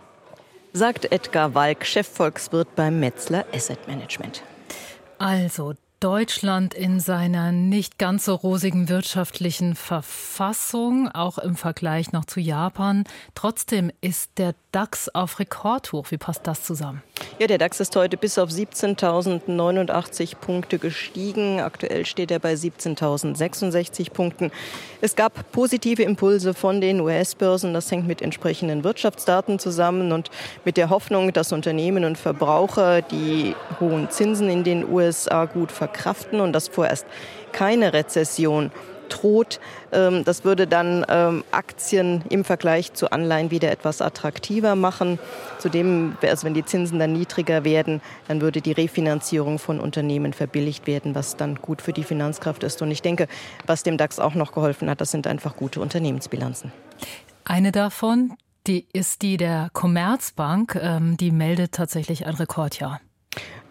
Sagt 0.75 1.13
Edgar 1.13 1.55
Walk, 1.55 1.85
Chefvolkswirt 1.85 2.75
beim 2.77 2.99
Metzler 2.99 3.45
Asset 3.53 3.87
Management. 3.87 4.43
Also, 5.19 5.75
Deutschland 6.01 6.73
in 6.73 6.99
seiner 6.99 7.53
nicht 7.53 7.99
ganz 7.99 8.25
so 8.25 8.35
rosigen 8.35 8.89
wirtschaftlichen 8.89 9.77
Verfassung, 9.77 11.09
auch 11.09 11.37
im 11.37 11.57
Vergleich 11.57 12.13
noch 12.13 12.25
zu 12.25 12.41
Japan. 12.41 13.05
Trotzdem 13.35 13.93
ist 14.01 14.33
der 14.39 14.55
DAX 14.73 15.11
auf 15.11 15.39
Rekordhoch. 15.39 16.11
Wie 16.11 16.19
passt 16.19 16.47
das 16.47 16.65
zusammen? 16.65 17.03
Ja, 17.39 17.47
der 17.47 17.59
DAX 17.59 17.81
ist 17.81 17.97
heute 17.97 18.17
bis 18.17 18.39
auf 18.39 18.51
17.089 18.51 20.37
Punkte 20.37 20.79
gestiegen. 20.79 21.61
Aktuell 21.61 22.07
steht 22.07 22.31
er 22.31 22.39
bei 22.39 22.55
17.066 22.55 24.13
Punkten. 24.13 24.51
Es 25.01 25.17
gab 25.17 25.51
positive 25.53 26.03
Impulse 26.03 26.55
von 26.55 26.81
den 26.81 27.01
US-Börsen. 27.01 27.75
Das 27.75 27.91
hängt 27.91 28.07
mit 28.07 28.23
entsprechenden 28.23 28.85
Wirtschaftsdaten 28.85 29.59
zusammen 29.59 30.13
und 30.13 30.31
mit 30.65 30.77
der 30.77 30.91
Hoffnung, 30.91 31.33
dass 31.33 31.53
Unternehmen 31.53 32.05
und 32.05 32.19
Verbraucher 32.19 33.03
die 33.03 33.55
hohen 33.81 34.11
Zinsen 34.11 34.49
in 34.49 34.65
den 34.65 34.89
USA 34.89 35.47
gut 35.47 35.73
verkraften 35.73 36.41
und 36.41 36.53
dass 36.53 36.69
vorerst 36.69 37.07
keine 37.53 37.93
Rezession 37.93 38.71
droht. 39.09 39.61
Ähm, 39.93 40.25
das 40.25 40.45
würde 40.45 40.67
dann 40.67 41.05
ähm, 41.09 41.45
Aktien 41.51 42.25
im 42.29 42.45
Vergleich 42.45 42.93
zu 42.95 43.11
Anleihen 43.13 43.51
wieder 43.51 43.71
etwas 43.71 44.01
attraktiver 44.01 44.75
machen. 44.75 45.19
Zudem, 45.59 46.17
also 46.23 46.47
wenn 46.47 46.55
die 46.55 46.65
Zinsen 46.65 46.99
dann 46.99 47.13
niedriger 47.13 47.65
werden, 47.65 48.01
dann 48.29 48.41
würde 48.41 48.61
die 48.61 48.73
Refinanzierung 48.73 49.59
von 49.59 49.81
Unternehmen 49.81 50.33
verbilligt 50.33 50.87
werden, 50.87 51.15
was 51.15 51.37
dann 51.37 51.57
gut 51.57 51.83
für 51.83 51.93
die 51.93 52.05
Finanzkraft 52.05 52.63
ist. 52.63 52.83
Und 52.83 52.91
ich 52.91 53.03
denke, 53.03 53.29
was 53.67 53.83
dem 53.83 53.97
DAX 53.97 54.19
auch 54.19 54.35
noch 54.35 54.53
geholfen 54.53 54.89
hat, 54.89 55.01
das 55.01 55.11
sind 55.11 55.27
einfach 55.27 55.57
gute 55.57 55.81
Unternehmensbilanzen. 55.81 56.73
Eine 57.45 57.73
davon, 57.73 58.35
die 58.67 58.87
ist 58.93 59.23
die 59.23 59.37
der 59.37 59.71
Commerzbank. 59.73 60.79
Ähm, 60.81 61.17
die 61.17 61.31
meldet 61.31 61.73
tatsächlich 61.73 62.27
ein 62.27 62.35
Rekordjahr. 62.35 63.01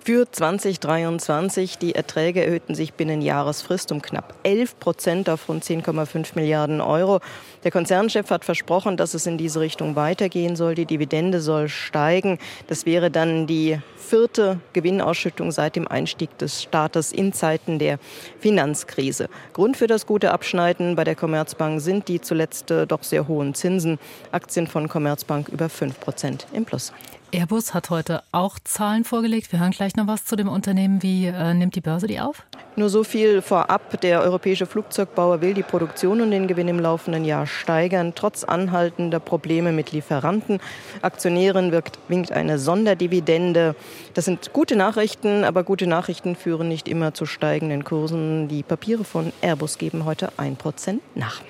Für 0.03 0.25
2023 0.31 1.77
die 1.77 1.93
Erträge 1.93 2.43
erhöhten 2.43 2.73
sich 2.73 2.95
binnen 2.95 3.21
Jahresfrist 3.21 3.91
um 3.91 4.01
knapp 4.01 4.33
11 4.41 4.79
Prozent 4.79 5.29
auf 5.29 5.47
rund 5.47 5.63
10,5 5.63 6.31
Milliarden 6.33 6.81
Euro. 6.81 7.19
Der 7.63 7.69
Konzernchef 7.69 8.31
hat 8.31 8.43
versprochen, 8.43 8.97
dass 8.97 9.13
es 9.13 9.27
in 9.27 9.37
diese 9.37 9.59
Richtung 9.59 9.95
weitergehen 9.95 10.55
soll. 10.55 10.73
Die 10.73 10.87
Dividende 10.87 11.39
soll 11.39 11.69
steigen. 11.69 12.39
Das 12.65 12.87
wäre 12.87 13.11
dann 13.11 13.45
die 13.45 13.77
vierte 13.95 14.59
Gewinnausschüttung 14.73 15.51
seit 15.51 15.75
dem 15.75 15.87
Einstieg 15.87 16.35
des 16.39 16.63
Staates 16.63 17.11
in 17.11 17.31
Zeiten 17.31 17.77
der 17.77 17.99
Finanzkrise. 18.39 19.29
Grund 19.53 19.77
für 19.77 19.85
das 19.85 20.07
gute 20.07 20.31
Abschneiden 20.31 20.95
bei 20.95 21.03
der 21.03 21.15
Commerzbank 21.15 21.79
sind 21.79 22.07
die 22.07 22.19
zuletzt 22.19 22.71
äh, 22.71 22.87
doch 22.87 23.03
sehr 23.03 23.27
hohen 23.27 23.53
Zinsen. 23.53 23.99
Aktien 24.31 24.65
von 24.65 24.89
Commerzbank 24.89 25.47
über 25.49 25.69
5 25.69 25.99
Prozent 25.99 26.47
im 26.53 26.65
Plus. 26.65 26.91
Airbus 27.33 27.73
hat 27.73 27.89
heute 27.89 28.23
auch 28.33 28.59
Zahlen 28.59 29.05
vorgelegt. 29.05 29.51
Wir 29.51 29.59
hören 29.59 29.71
gleich 29.71 29.95
noch 29.95 30.07
was 30.07 30.25
zu 30.25 30.35
dem 30.35 30.49
Unternehmen. 30.49 31.01
Wie 31.01 31.27
äh, 31.27 31.53
nimmt 31.53 31.75
die 31.75 31.81
Börse 31.81 32.07
die 32.07 32.19
auf? 32.19 32.43
Nur 32.75 32.89
so 32.89 33.03
viel 33.03 33.41
vorab. 33.41 34.01
Der 34.01 34.21
europäische 34.21 34.65
Flugzeugbauer 34.65 35.41
will 35.41 35.53
die 35.53 35.63
Produktion 35.63 36.21
und 36.21 36.31
den 36.31 36.47
Gewinn 36.47 36.67
im 36.67 36.79
laufenden 36.79 37.23
Jahr 37.23 37.47
steigern, 37.47 38.13
trotz 38.15 38.43
anhaltender 38.43 39.19
Probleme 39.19 39.71
mit 39.71 39.91
Lieferanten. 39.91 40.59
Aktionären 41.01 41.71
wirkt, 41.71 41.99
winkt 42.09 42.31
eine 42.31 42.59
Sonderdividende. 42.59 43.75
Das 44.13 44.25
sind 44.25 44.51
gute 44.51 44.75
Nachrichten, 44.75 45.43
aber 45.45 45.63
gute 45.63 45.87
Nachrichten 45.87 46.35
führen 46.35 46.67
nicht 46.67 46.87
immer 46.87 47.13
zu 47.13 47.25
steigenden 47.25 47.85
Kursen. 47.85 48.49
Die 48.49 48.63
Papiere 48.63 49.03
von 49.03 49.31
Airbus 49.41 49.77
geben 49.77 50.05
heute 50.05 50.33
1% 50.37 50.99
nach. 51.15 51.41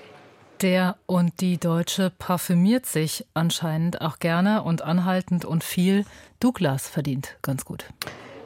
Der 0.61 0.97
und 1.07 1.41
die 1.41 1.57
Deutsche 1.57 2.11
parfümiert 2.11 2.85
sich 2.85 3.25
anscheinend 3.33 4.01
auch 4.01 4.19
gerne 4.19 4.61
und 4.61 4.83
anhaltend 4.83 5.43
und 5.43 5.63
viel. 5.63 6.05
Douglas 6.39 6.87
verdient 6.87 7.35
ganz 7.41 7.65
gut. 7.65 7.85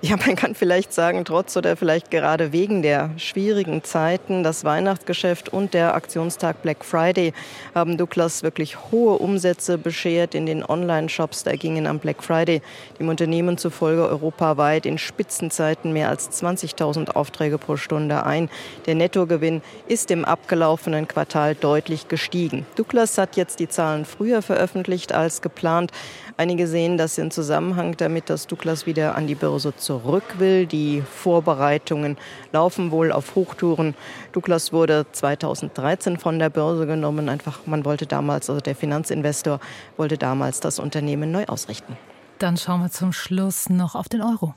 Ja, 0.07 0.17
man 0.17 0.35
kann 0.35 0.53
vielleicht 0.53 0.93
sagen, 0.93 1.25
trotz 1.25 1.57
oder 1.57 1.75
vielleicht 1.75 2.11
gerade 2.11 2.51
wegen 2.51 2.83
der 2.83 3.09
schwierigen 3.17 3.83
Zeiten, 3.83 4.43
das 4.43 4.63
Weihnachtsgeschäft 4.63 5.49
und 5.49 5.73
der 5.73 5.95
Aktionstag 5.95 6.61
Black 6.61 6.85
Friday 6.85 7.33
haben 7.73 7.97
Douglas 7.97 8.43
wirklich 8.43 8.77
hohe 8.91 9.17
Umsätze 9.17 9.79
beschert 9.79 10.35
in 10.35 10.45
den 10.45 10.63
Online-Shops. 10.63 11.43
Da 11.43 11.55
gingen 11.55 11.87
am 11.87 11.97
Black 11.97 12.21
Friday 12.21 12.61
dem 12.99 13.09
Unternehmen 13.09 13.57
zufolge 13.57 14.07
europaweit 14.07 14.85
in 14.85 14.99
Spitzenzeiten 14.99 15.91
mehr 15.91 16.09
als 16.09 16.29
20.000 16.39 17.15
Aufträge 17.15 17.57
pro 17.57 17.75
Stunde 17.75 18.27
ein. 18.27 18.51
Der 18.85 18.93
Nettogewinn 18.93 19.63
ist 19.87 20.11
im 20.11 20.23
abgelaufenen 20.23 21.07
Quartal 21.07 21.55
deutlich 21.55 22.09
gestiegen. 22.09 22.67
Douglas 22.75 23.17
hat 23.17 23.37
jetzt 23.37 23.59
die 23.59 23.69
Zahlen 23.69 24.05
früher 24.05 24.43
veröffentlicht 24.43 25.13
als 25.13 25.41
geplant. 25.41 25.91
Einige 26.37 26.67
sehen 26.67 26.97
das 26.97 27.17
in 27.17 27.31
Zusammenhang 27.31 27.95
damit, 27.95 28.29
dass 28.29 28.45
Douglas 28.45 28.85
wieder 28.85 29.15
an 29.15 29.25
die 29.25 29.35
Börse 29.35 29.73
zurück 29.73 30.37
will. 30.37 30.65
Die 30.65 31.01
Vorbereitungen 31.01 32.17
laufen 32.51 32.91
wohl 32.91 33.13
auf 33.13 33.35
Hochtouren. 33.35 33.95
Douglas 34.33 34.73
wurde 34.73 35.05
2013 35.09 36.17
von 36.17 36.37
der 36.37 36.49
Börse 36.49 36.87
genommen. 36.87 37.29
Einfach, 37.29 37.59
man 37.65 37.85
wollte 37.85 38.05
damals, 38.05 38.49
also 38.49 38.59
der 38.59 38.75
Finanzinvestor 38.75 39.61
wollte 39.95 40.17
damals 40.17 40.59
das 40.59 40.77
Unternehmen 40.77 41.31
neu 41.31 41.45
ausrichten. 41.45 41.95
Dann 42.39 42.57
schauen 42.57 42.81
wir 42.81 42.91
zum 42.91 43.13
Schluss 43.13 43.69
noch 43.69 43.95
auf 43.95 44.09
den 44.09 44.21
Euro. 44.21 44.55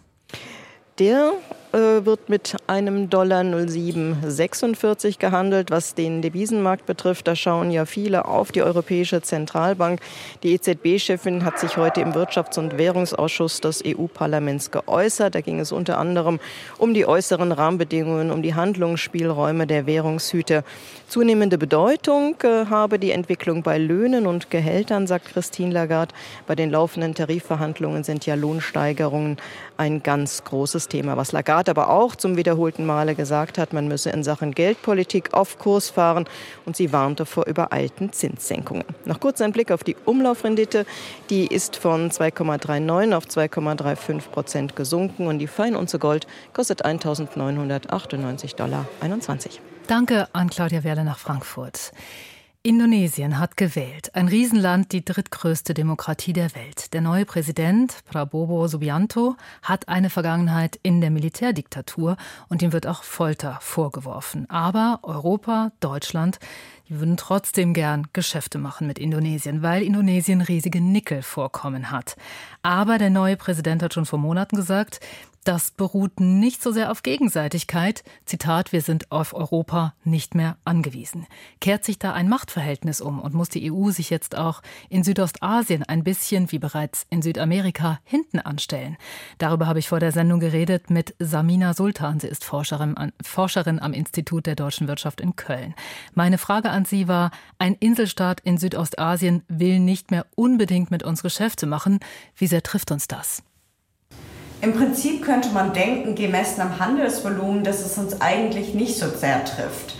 Der 0.99 1.31
äh, 1.73 2.05
wird 2.05 2.29
mit 2.29 2.57
einem 2.67 3.11
Dollar 3.11 3.45
0746 3.45 5.19
gehandelt. 5.19 5.71
Was 5.71 5.95
den 5.95 6.23
Devisenmarkt 6.23 6.87
betrifft, 6.87 7.29
da 7.29 7.37
schauen 7.37 7.71
ja 7.71 7.85
viele 7.85 8.25
auf 8.25 8.53
die 8.53 8.63
Europäische 8.63 9.21
Zentralbank. 9.21 10.01
Die 10.43 10.55
EZB-Chefin 10.55 11.45
hat 11.45 11.59
sich 11.59 11.77
heute 11.77 12.01
im 12.01 12.13
Wirtschafts- 12.13 12.59
und 12.59 12.79
Währungsausschuss 12.79 13.61
des 13.61 13.83
EU-Parlaments 13.85 14.71
geäußert. 14.71 15.35
Da 15.35 15.41
ging 15.41 15.61
es 15.61 15.71
unter 15.71 15.99
anderem 15.99 16.41
um 16.79 16.95
die 16.95 17.07
äußeren 17.07 17.53
Rahmenbedingungen, 17.53 18.31
um 18.31 18.43
die 18.43 18.55
Handlungsspielräume 18.55 19.67
der 19.67 19.87
Währungshüte. 19.87 20.65
Zunehmende 21.07 21.59
Bedeutung 21.59 22.37
äh, 22.43 22.67
habe 22.67 22.99
die 22.99 23.13
Entwicklung 23.13 23.63
bei 23.63 23.79
Löhnen 23.79 24.27
und 24.27 24.51
Gehältern, 24.51 25.07
sagt 25.07 25.27
Christine 25.27 25.73
Lagarde. 25.73 26.15
Bei 26.47 26.55
den 26.55 26.71
laufenden 26.71 27.15
Tarifverhandlungen 27.15 28.05
sind 28.05 28.27
ja 28.27 28.35
Lohnsteigerungen 28.35 29.37
ein 29.77 30.03
ganz 30.03 30.45
großes 30.45 30.89
Thema. 30.89 31.17
Was 31.17 31.33
Lagarde 31.33 31.58
aber 31.67 31.89
auch 31.89 32.15
zum 32.15 32.37
wiederholten 32.37 32.85
Male 32.85 33.15
gesagt 33.15 33.57
hat, 33.57 33.73
man 33.73 33.89
müsse 33.89 34.11
in 34.11 34.23
Sachen 34.23 34.53
Geldpolitik 34.53 35.33
auf 35.33 35.59
Kurs 35.59 35.89
fahren 35.89 36.27
und 36.67 36.77
sie 36.77 36.93
warnte 36.93 37.25
vor 37.25 37.47
übereilten 37.47 38.13
Zinssenkungen. 38.13 38.85
Noch 39.07 39.19
kurz 39.19 39.41
ein 39.41 39.53
Blick 39.53 39.73
auf 39.73 39.83
die 39.83 39.97
Umlaufrendite. 40.05 40.85
Die 41.31 41.47
ist 41.47 41.77
von 41.77 42.11
2,39 42.11 43.17
auf 43.17 43.25
2,35 43.25 44.29
Prozent 44.29 44.77
gesunken 44.77 45.27
und 45.27 45.39
die 45.39 45.47
Feinunze 45.47 45.99
Gold 45.99 46.27
kostet 46.53 46.85
1.998,21 46.85 48.57
Dollar. 48.57 48.85
Danke 49.87 50.29
an 50.35 50.51
Claudia 50.51 50.85
Werle 50.85 51.03
nach 51.03 51.19
Frankfurt. 51.19 51.93
Indonesien 52.65 53.39
hat 53.39 53.57
gewählt. 53.57 54.13
Ein 54.17 54.27
Riesenland, 54.27 54.91
die 54.91 55.05
drittgrößte 55.05 55.75
Demokratie 55.75 56.33
der 56.33 56.53
Welt. 56.57 56.93
Der 56.93 57.01
neue 57.01 57.25
Präsident, 57.25 57.99
Prabowo 58.05 58.67
Subianto, 58.67 59.37
hat 59.63 59.89
eine 59.89 60.11
Vergangenheit 60.11 60.77
in 60.83 61.01
der 61.01 61.11
Militärdiktatur 61.11 62.17
und 62.49 62.61
ihm 62.61 62.73
wird 62.73 62.89
auch 62.89 63.05
Folter 63.05 63.59
vorgeworfen. 63.61 64.51
Aber 64.51 64.99
Europa, 65.03 65.71
Deutschland, 65.79 66.41
die 66.89 66.99
würden 66.99 67.17
trotzdem 67.17 67.75
gern 67.75 68.09
Geschäfte 68.13 68.59
machen 68.59 68.89
mit 68.89 68.99
Indonesien, 68.99 69.63
weil 69.63 69.83
Indonesien 69.83 70.41
riesige 70.41 70.81
Nickelvorkommen 70.81 71.93
hat. 71.93 72.17
Aber 72.63 72.99
der 72.99 73.11
neue 73.11 73.37
Präsident 73.37 73.85
hat 73.85 73.95
schon 73.95 74.05
vor 74.07 74.19
Monaten 74.19 74.57
gesagt, 74.57 74.99
das 75.49 75.71
beruht 75.71 76.21
nicht 76.21 76.63
so 76.63 76.73
sehr 76.73 76.91
auf 76.91 77.03
Gegenseitigkeit. 77.03 78.05
Zitat, 78.27 78.71
wir 78.71 78.83
sind 78.83 79.11
auf 79.11 79.33
Europa 79.33 79.95
nicht 80.05 80.35
mehr 80.35 80.59
angewiesen. 80.67 81.27
Kehrt 81.63 81.87
sich 81.87 81.99
da 81.99 82.13
ein 82.13 82.29
Machtverhältnis 82.29 83.01
um 83.01 83.19
und 83.19 83.33
muss 83.33 83.49
die 83.49 83.73
EU 83.73 83.89
sich 83.89 84.11
jetzt 84.11 84.37
auch 84.37 84.61
in 84.91 85.05
Südostasien 85.05 85.85
ein 85.85 86.05
bisschen 86.05 86.53
wie 86.53 86.59
bereits 86.59 87.07
in 87.09 87.23
Südamerika 87.23 87.99
hinten 88.05 88.41
anstellen? 88.41 88.99
Darüber 89.39 89.67
habe 89.67 89.79
ich 89.79 89.89
vor 89.89 90.01
der 90.01 90.13
Sendung 90.13 90.39
geredet 90.39 90.91
mit 90.91 91.15
Samina 91.19 91.73
Sultan. 91.73 92.21
Sie 92.21 92.29
ist 92.29 92.45
Forscherin, 92.45 92.95
Forscherin 93.23 93.81
am 93.81 93.95
Institut 93.95 94.45
der 94.45 94.55
deutschen 94.55 94.87
Wirtschaft 94.87 95.19
in 95.19 95.35
Köln. 95.35 95.75
Meine 96.13 96.37
Frage 96.37 96.69
an 96.69 96.85
Sie 96.85 97.09
war, 97.09 97.31
ein 97.59 97.73
Inselstaat 97.73 98.43
in 98.43 98.59
Südostasien 98.59 99.45
will 99.49 99.81
nicht 99.81 100.11
mehr 100.11 100.27
unbedingt 100.35 100.91
mit 100.91 101.05
uns 101.05 101.23
Geschäfte 101.23 101.65
machen. 101.65 102.01
Wie 102.37 102.49
sehr 102.49 102.63
trifft 102.63 102.91
uns 102.91 103.09
das? 103.09 103.43
Im 104.61 104.75
Prinzip 104.75 105.25
könnte 105.25 105.51
man 105.51 105.73
denken, 105.73 106.17
gemessen 106.17 106.61
am 106.61 106.81
Handelsvolumen, 106.81 107.63
dass 107.63 107.85
es 107.85 107.97
uns 107.97 108.21
eigentlich 108.21 108.75
nicht 108.75 108.99
so 108.99 109.07
sehr 109.09 109.45
trifft. 109.45 109.95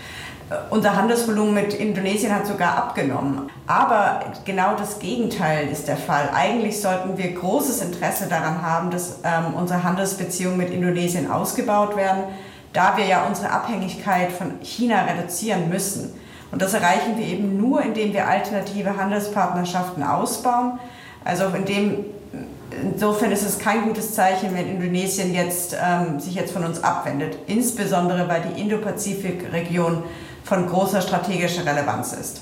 Unser 0.69 0.95
Handelsvolumen 0.95 1.53
mit 1.53 1.73
Indonesien 1.75 2.33
hat 2.33 2.45
sogar 2.45 2.75
abgenommen. 2.75 3.49
Aber 3.67 4.21
genau 4.45 4.75
das 4.75 4.99
Gegenteil 4.99 5.69
ist 5.69 5.87
der 5.87 5.95
Fall. 5.95 6.29
Eigentlich 6.33 6.81
sollten 6.81 7.17
wir 7.17 7.31
großes 7.33 7.81
Interesse 7.81 8.27
daran 8.27 8.61
haben, 8.61 8.89
dass 8.89 9.19
ähm, 9.23 9.53
unsere 9.53 9.83
Handelsbeziehungen 9.83 10.57
mit 10.57 10.71
Indonesien 10.71 11.29
ausgebaut 11.31 11.95
werden, 11.95 12.23
da 12.73 12.97
wir 12.97 13.05
ja 13.05 13.25
unsere 13.27 13.51
Abhängigkeit 13.51 14.31
von 14.31 14.59
China 14.61 15.03
reduzieren 15.03 15.69
müssen. 15.69 16.13
Und 16.51 16.61
das 16.61 16.73
erreichen 16.73 17.17
wir 17.17 17.25
eben 17.25 17.57
nur, 17.57 17.81
indem 17.83 18.11
wir 18.11 18.27
alternative 18.27 18.97
Handelspartnerschaften 18.97 20.03
ausbauen. 20.03 20.79
Also 21.23 21.45
indem 21.55 22.05
insofern 22.83 23.31
ist 23.31 23.43
es 23.43 23.59
kein 23.59 23.83
gutes 23.83 24.13
Zeichen, 24.13 24.55
wenn 24.55 24.67
Indonesien 24.67 25.33
jetzt, 25.33 25.75
ähm, 25.81 26.19
sich 26.19 26.35
jetzt 26.35 26.51
von 26.51 26.63
uns 26.63 26.83
abwendet, 26.83 27.37
insbesondere 27.47 28.27
weil 28.27 28.41
die 28.41 28.61
Indo-Pazifik-Region 28.61 30.03
von 30.43 30.67
großer 30.67 31.01
strategischer 31.01 31.65
Relevanz 31.65 32.13
ist. 32.13 32.41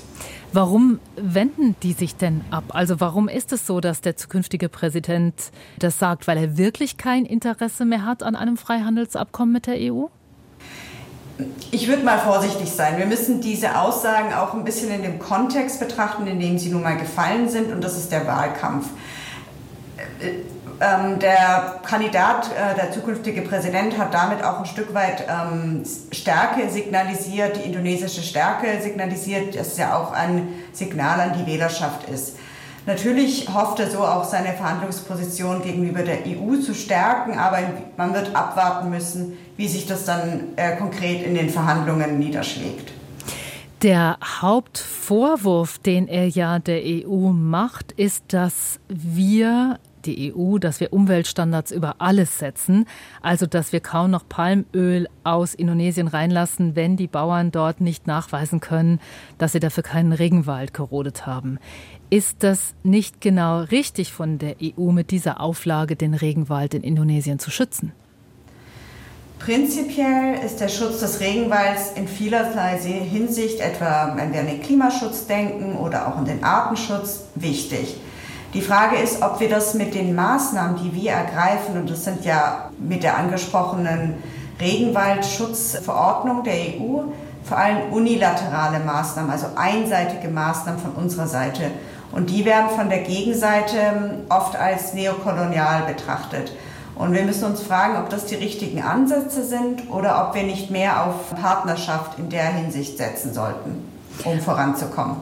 Warum 0.52 0.98
wenden 1.16 1.76
die 1.82 1.92
sich 1.92 2.16
denn 2.16 2.40
ab? 2.50 2.64
Also 2.68 3.00
warum 3.00 3.28
ist 3.28 3.52
es 3.52 3.66
so, 3.66 3.80
dass 3.80 4.00
der 4.00 4.16
zukünftige 4.16 4.70
Präsident 4.70 5.34
das 5.78 5.98
sagt, 5.98 6.26
weil 6.26 6.38
er 6.38 6.56
wirklich 6.56 6.96
kein 6.96 7.26
Interesse 7.26 7.84
mehr 7.84 8.06
hat 8.06 8.22
an 8.22 8.34
einem 8.34 8.56
Freihandelsabkommen 8.56 9.52
mit 9.52 9.66
der 9.66 9.74
EU? 9.92 10.06
Ich 11.70 11.86
würde 11.86 12.02
mal 12.02 12.18
vorsichtig 12.18 12.70
sein. 12.70 12.96
Wir 12.96 13.06
müssen 13.06 13.40
diese 13.40 13.78
Aussagen 13.78 14.32
auch 14.32 14.54
ein 14.54 14.64
bisschen 14.64 14.90
in 14.90 15.02
dem 15.02 15.18
Kontext 15.18 15.80
betrachten, 15.80 16.26
in 16.26 16.40
dem 16.40 16.58
sie 16.58 16.70
nun 16.70 16.82
mal 16.82 16.96
gefallen 16.96 17.48
sind, 17.48 17.70
und 17.70 17.84
das 17.84 17.96
ist 17.96 18.10
der 18.10 18.26
Wahlkampf. 18.26 18.88
Ähm, 20.80 21.18
der 21.18 21.80
Kandidat, 21.84 22.50
äh, 22.52 22.76
der 22.76 22.92
zukünftige 22.92 23.42
Präsident, 23.42 23.98
hat 23.98 24.14
damit 24.14 24.44
auch 24.44 24.60
ein 24.60 24.66
Stück 24.66 24.94
weit 24.94 25.24
ähm, 25.28 25.82
Stärke 26.12 26.70
signalisiert, 26.70 27.56
die 27.56 27.66
indonesische 27.66 28.22
Stärke 28.22 28.80
signalisiert, 28.80 29.56
das 29.56 29.76
ja 29.76 29.98
auch 29.98 30.12
ein 30.12 30.48
Signal 30.72 31.20
an 31.20 31.32
die 31.36 31.50
Wählerschaft 31.50 32.08
ist. 32.08 32.36
Natürlich 32.86 33.48
hofft 33.52 33.80
er 33.80 33.90
so 33.90 33.98
auch 33.98 34.24
seine 34.24 34.52
Verhandlungsposition 34.52 35.62
gegenüber 35.62 36.02
der 36.02 36.18
EU 36.24 36.56
zu 36.56 36.74
stärken, 36.74 37.36
aber 37.38 37.58
man 37.96 38.14
wird 38.14 38.36
abwarten 38.36 38.88
müssen, 38.88 39.36
wie 39.56 39.66
sich 39.66 39.86
das 39.86 40.04
dann 40.04 40.44
äh, 40.54 40.76
konkret 40.76 41.26
in 41.26 41.34
den 41.34 41.50
Verhandlungen 41.50 42.20
niederschlägt. 42.20 42.92
Der 43.82 44.16
Hauptvorwurf, 44.40 45.78
den 45.80 46.06
er 46.06 46.28
ja 46.28 46.60
der 46.60 46.80
EU 46.84 47.30
macht, 47.30 47.92
ist, 47.92 48.24
dass 48.28 48.78
wir 48.88 49.78
die 50.08 50.34
EU, 50.34 50.58
dass 50.58 50.80
wir 50.80 50.92
Umweltstandards 50.92 51.70
über 51.70 51.96
alles 51.98 52.38
setzen, 52.38 52.86
also 53.20 53.46
dass 53.46 53.72
wir 53.72 53.80
kaum 53.80 54.10
noch 54.10 54.28
Palmöl 54.28 55.08
aus 55.24 55.54
Indonesien 55.54 56.08
reinlassen, 56.08 56.76
wenn 56.76 56.96
die 56.96 57.06
Bauern 57.06 57.50
dort 57.50 57.80
nicht 57.80 58.06
nachweisen 58.06 58.60
können, 58.60 59.00
dass 59.36 59.52
sie 59.52 59.60
dafür 59.60 59.82
keinen 59.82 60.12
Regenwald 60.12 60.72
gerodet 60.72 61.26
haben. 61.26 61.58
Ist 62.10 62.42
das 62.42 62.74
nicht 62.82 63.20
genau 63.20 63.60
richtig 63.60 64.12
von 64.12 64.38
der 64.38 64.56
EU 64.62 64.92
mit 64.92 65.10
dieser 65.10 65.40
Auflage, 65.40 65.94
den 65.94 66.14
Regenwald 66.14 66.72
in 66.74 66.82
Indonesien 66.82 67.38
zu 67.38 67.50
schützen? 67.50 67.92
Prinzipiell 69.38 70.44
ist 70.44 70.58
der 70.60 70.68
Schutz 70.68 71.00
des 71.00 71.20
Regenwalds 71.20 71.92
in 71.94 72.08
vielerlei 72.08 72.76
Hinsicht, 72.78 73.60
etwa 73.60 74.14
wenn 74.16 74.32
wir 74.32 74.40
an 74.40 74.46
den 74.46 74.62
Klimaschutz 74.62 75.26
denken 75.26 75.76
oder 75.76 76.08
auch 76.08 76.16
an 76.16 76.24
den 76.24 76.42
Artenschutz, 76.42 77.26
wichtig. 77.36 77.96
Die 78.54 78.62
Frage 78.62 78.96
ist, 78.96 79.22
ob 79.22 79.40
wir 79.40 79.50
das 79.50 79.74
mit 79.74 79.94
den 79.94 80.14
Maßnahmen, 80.14 80.76
die 80.82 80.94
wir 80.94 81.12
ergreifen, 81.12 81.76
und 81.76 81.90
das 81.90 82.04
sind 82.04 82.24
ja 82.24 82.70
mit 82.78 83.02
der 83.02 83.18
angesprochenen 83.18 84.14
Regenwaldschutzverordnung 84.58 86.44
der 86.44 86.54
EU, 86.54 87.02
vor 87.44 87.58
allem 87.58 87.92
unilaterale 87.92 88.80
Maßnahmen, 88.80 89.30
also 89.30 89.48
einseitige 89.54 90.28
Maßnahmen 90.28 90.80
von 90.80 90.92
unserer 90.92 91.26
Seite. 91.26 91.70
Und 92.10 92.30
die 92.30 92.46
werden 92.46 92.70
von 92.74 92.88
der 92.88 93.02
Gegenseite 93.02 93.76
ähm, 93.76 94.10
oft 94.30 94.56
als 94.56 94.94
neokolonial 94.94 95.82
betrachtet. 95.82 96.52
Und 96.94 97.12
wir 97.12 97.22
müssen 97.24 97.44
uns 97.44 97.60
fragen, 97.60 97.96
ob 97.98 98.08
das 98.08 98.24
die 98.24 98.34
richtigen 98.34 98.82
Ansätze 98.82 99.44
sind 99.44 99.90
oder 99.90 100.26
ob 100.26 100.34
wir 100.34 100.42
nicht 100.42 100.70
mehr 100.70 101.04
auf 101.04 101.34
Partnerschaft 101.40 102.18
in 102.18 102.30
der 102.30 102.46
Hinsicht 102.46 102.96
setzen 102.96 103.34
sollten, 103.34 103.86
um 104.24 104.40
voranzukommen. 104.40 105.16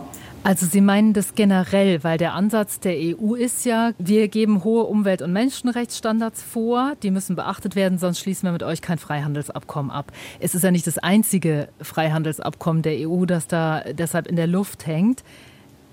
Also 0.46 0.64
Sie 0.64 0.80
meinen 0.80 1.12
das 1.12 1.34
generell, 1.34 2.04
weil 2.04 2.18
der 2.18 2.34
Ansatz 2.34 2.78
der 2.78 2.94
EU 2.94 3.34
ist 3.34 3.64
ja, 3.64 3.90
wir 3.98 4.28
geben 4.28 4.62
hohe 4.62 4.84
Umwelt- 4.84 5.20
und 5.20 5.32
Menschenrechtsstandards 5.32 6.40
vor, 6.40 6.92
die 7.02 7.10
müssen 7.10 7.34
beachtet 7.34 7.74
werden, 7.74 7.98
sonst 7.98 8.20
schließen 8.20 8.46
wir 8.46 8.52
mit 8.52 8.62
euch 8.62 8.80
kein 8.80 8.98
Freihandelsabkommen 8.98 9.90
ab. 9.90 10.12
Es 10.38 10.54
ist 10.54 10.62
ja 10.62 10.70
nicht 10.70 10.86
das 10.86 10.98
einzige 10.98 11.66
Freihandelsabkommen 11.80 12.82
der 12.82 13.08
EU, 13.08 13.24
das 13.24 13.48
da 13.48 13.80
deshalb 13.92 14.28
in 14.28 14.36
der 14.36 14.46
Luft 14.46 14.86
hängt. 14.86 15.24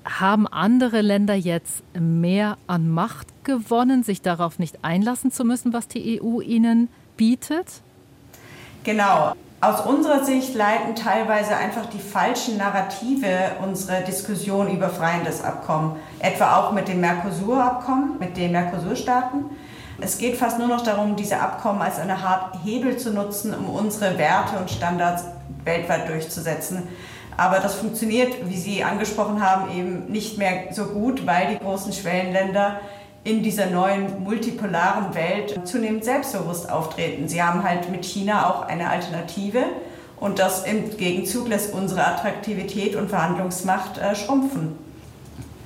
Haben 0.05 0.45
andere 0.45 1.01
Länder 1.01 1.33
jetzt 1.33 1.81
mehr 1.99 2.57
an 2.67 2.91
Macht 2.91 3.25
gewonnen, 3.43 4.03
sich 4.03 4.21
darauf 4.21 4.59
nicht 4.59 4.85
einlassen 4.85 5.31
zu 5.31 5.45
müssen, 5.45 5.73
was 5.73 5.87
die 5.87 6.21
EU 6.21 6.41
ihnen 6.41 6.89
bietet? 7.17 7.81
Genau. 8.83 9.33
Aus 9.63 9.79
unserer 9.85 10.25
Sicht 10.25 10.55
leiten 10.55 10.93
teilweise 10.93 11.55
einfach 11.55 11.85
die 11.85 11.99
falschen 11.99 12.57
Narrative 12.57 13.51
unsere 13.63 14.01
Diskussion 14.01 14.69
über 14.69 14.89
Freihandelsabkommen, 14.89 15.93
etwa 16.19 16.57
auch 16.57 16.73
mit 16.73 16.89
dem 16.89 16.99
Mercosur-Abkommen, 16.99 18.19
mit 18.19 18.35
den 18.35 18.51
Mercosur-Staaten. 18.51 19.45
Es 20.01 20.17
geht 20.17 20.35
fast 20.35 20.59
nur 20.59 20.67
noch 20.67 20.81
darum, 20.81 21.15
diese 21.15 21.39
Abkommen 21.39 21.81
als 21.81 21.97
eine 21.97 22.17
Art 22.17 22.57
Hebel 22.65 22.97
zu 22.97 23.11
nutzen, 23.11 23.53
um 23.53 23.69
unsere 23.69 24.17
Werte 24.17 24.57
und 24.57 24.69
Standards 24.69 25.23
weltweit 25.63 26.09
durchzusetzen. 26.09 26.89
Aber 27.37 27.61
das 27.61 27.75
funktioniert, 27.75 28.33
wie 28.49 28.57
Sie 28.57 28.83
angesprochen 28.83 29.41
haben, 29.41 29.71
eben 29.71 30.11
nicht 30.11 30.37
mehr 30.37 30.73
so 30.73 30.87
gut, 30.87 31.25
weil 31.25 31.53
die 31.53 31.63
großen 31.63 31.93
Schwellenländer 31.93 32.81
in 33.23 33.41
dieser 33.41 33.67
neuen 33.67 34.23
multipolaren 34.23 35.15
Welt 35.15 35.61
zunehmend 35.65 36.03
selbstbewusst 36.03 36.69
auftreten. 36.69 37.27
Sie 37.27 37.41
haben 37.41 37.63
halt 37.63 37.89
mit 37.89 38.05
China 38.05 38.49
auch 38.49 38.63
eine 38.63 38.89
Alternative 38.89 39.63
und 40.19 40.39
das 40.39 40.65
im 40.65 40.95
Gegenzug 40.97 41.47
lässt 41.47 41.73
unsere 41.73 42.05
Attraktivität 42.05 42.95
und 42.95 43.09
Verhandlungsmacht 43.09 43.97
äh, 43.97 44.15
schrumpfen. 44.15 44.73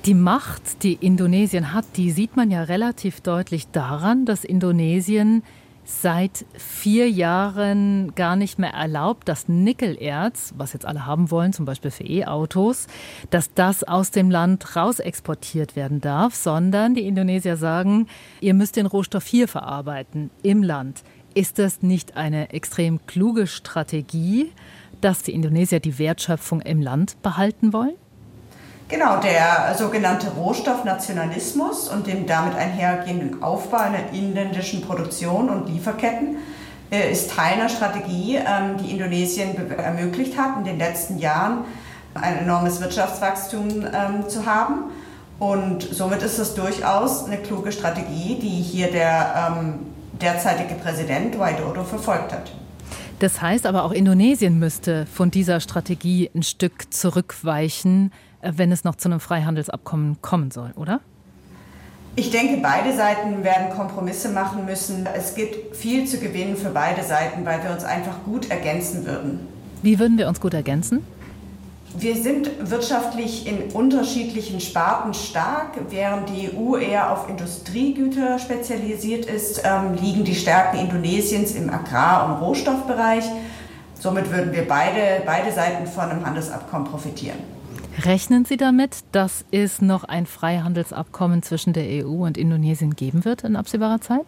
Die 0.04 0.14
Macht, 0.14 0.84
die 0.84 0.94
Indonesien 0.94 1.72
hat, 1.72 1.84
die 1.96 2.12
sieht 2.12 2.36
man 2.36 2.50
ja 2.50 2.62
relativ 2.62 3.20
deutlich 3.20 3.66
daran, 3.72 4.24
dass 4.24 4.44
Indonesien 4.44 5.42
seit 5.88 6.44
vier 6.54 7.10
Jahren 7.10 8.14
gar 8.14 8.36
nicht 8.36 8.58
mehr 8.58 8.74
erlaubt, 8.74 9.26
dass 9.26 9.48
Nickelerz, 9.48 10.52
was 10.56 10.74
jetzt 10.74 10.84
alle 10.84 11.06
haben 11.06 11.30
wollen, 11.30 11.54
zum 11.54 11.64
Beispiel 11.64 11.90
für 11.90 12.04
E-Autos, 12.04 12.88
dass 13.30 13.54
das 13.54 13.84
aus 13.84 14.10
dem 14.10 14.30
Land 14.30 14.76
raus 14.76 15.00
exportiert 15.00 15.76
werden 15.76 16.02
darf, 16.02 16.34
sondern 16.34 16.94
die 16.94 17.06
Indonesier 17.06 17.56
sagen, 17.56 18.06
ihr 18.40 18.52
müsst 18.52 18.76
den 18.76 18.84
Rohstoff 18.84 19.26
hier 19.26 19.48
verarbeiten, 19.48 20.30
im 20.42 20.62
Land. 20.62 21.02
Ist 21.32 21.58
das 21.58 21.82
nicht 21.82 22.16
eine 22.18 22.50
extrem 22.50 23.06
kluge 23.06 23.46
Strategie, 23.46 24.52
dass 25.00 25.22
die 25.22 25.32
Indonesier 25.32 25.80
die 25.80 25.98
Wertschöpfung 25.98 26.60
im 26.60 26.82
Land 26.82 27.20
behalten 27.22 27.72
wollen? 27.72 27.94
Genau, 28.88 29.20
der 29.20 29.74
sogenannte 29.76 30.30
Rohstoffnationalismus 30.30 31.88
und 31.88 32.06
dem 32.06 32.26
damit 32.26 32.54
einhergehenden 32.56 33.42
Aufbau 33.42 33.76
einer 33.76 34.12
inländischen 34.12 34.80
Produktion 34.80 35.50
und 35.50 35.68
Lieferketten 35.68 36.38
äh, 36.90 37.12
ist 37.12 37.30
Teil 37.30 37.54
einer 37.54 37.68
Strategie, 37.68 38.36
ähm, 38.36 38.78
die 38.82 38.90
Indonesien 38.90 39.70
ermöglicht 39.76 40.38
hat, 40.38 40.56
in 40.56 40.64
den 40.64 40.78
letzten 40.78 41.18
Jahren 41.18 41.64
ein 42.14 42.38
enormes 42.38 42.80
Wirtschaftswachstum 42.80 43.68
ähm, 43.68 44.26
zu 44.26 44.46
haben. 44.46 44.84
Und 45.38 45.82
somit 45.82 46.22
ist 46.22 46.38
es 46.38 46.54
durchaus 46.54 47.26
eine 47.26 47.36
kluge 47.36 47.72
Strategie, 47.72 48.38
die 48.40 48.48
hier 48.48 48.90
der 48.90 49.52
ähm, 49.54 49.80
derzeitige 50.20 50.74
Präsident 50.76 51.38
Widodo 51.38 51.84
verfolgt 51.84 52.32
hat. 52.32 52.52
Das 53.18 53.42
heißt 53.42 53.66
aber 53.66 53.84
auch 53.84 53.92
Indonesien 53.92 54.58
müsste 54.58 55.06
von 55.06 55.30
dieser 55.30 55.60
Strategie 55.60 56.30
ein 56.34 56.42
Stück 56.42 56.92
zurückweichen, 56.92 58.12
wenn 58.42 58.72
es 58.72 58.84
noch 58.84 58.96
zu 58.96 59.08
einem 59.08 59.20
Freihandelsabkommen 59.20 60.20
kommen 60.22 60.50
soll, 60.50 60.72
oder? 60.76 61.00
Ich 62.16 62.30
denke, 62.30 62.58
beide 62.60 62.96
Seiten 62.96 63.44
werden 63.44 63.70
Kompromisse 63.70 64.30
machen 64.30 64.64
müssen. 64.64 65.06
Es 65.14 65.34
gibt 65.34 65.76
viel 65.76 66.04
zu 66.04 66.18
gewinnen 66.18 66.56
für 66.56 66.70
beide 66.70 67.04
Seiten, 67.04 67.44
weil 67.44 67.62
wir 67.62 67.70
uns 67.70 67.84
einfach 67.84 68.24
gut 68.24 68.50
ergänzen 68.50 69.06
würden. 69.06 69.46
Wie 69.82 69.98
würden 69.98 70.18
wir 70.18 70.26
uns 70.26 70.40
gut 70.40 70.52
ergänzen? 70.54 71.04
Wir 71.96 72.16
sind 72.16 72.50
wirtschaftlich 72.70 73.46
in 73.46 73.70
unterschiedlichen 73.72 74.60
Sparten 74.60 75.14
stark. 75.14 75.78
Während 75.90 76.28
die 76.28 76.50
EU 76.52 76.76
eher 76.76 77.12
auf 77.12 77.28
Industriegüter 77.28 78.38
spezialisiert 78.38 79.26
ist, 79.26 79.62
ähm, 79.64 79.94
liegen 79.94 80.24
die 80.24 80.34
Stärken 80.34 80.78
Indonesiens 80.78 81.52
im 81.52 81.70
Agrar- 81.70 82.26
und 82.26 82.44
Rohstoffbereich. 82.44 83.24
Somit 83.98 84.30
würden 84.30 84.52
wir 84.52 84.66
beide, 84.66 85.22
beide 85.24 85.52
Seiten 85.52 85.86
von 85.86 86.10
einem 86.10 86.26
Handelsabkommen 86.26 86.86
profitieren. 86.88 87.38
Rechnen 88.04 88.44
Sie 88.44 88.56
damit, 88.56 88.98
dass 89.10 89.44
es 89.50 89.82
noch 89.82 90.04
ein 90.04 90.26
Freihandelsabkommen 90.26 91.42
zwischen 91.42 91.72
der 91.72 91.84
EU 91.84 92.24
und 92.24 92.38
Indonesien 92.38 92.94
geben 92.94 93.24
wird 93.24 93.42
in 93.42 93.56
absehbarer 93.56 94.00
Zeit? 94.00 94.26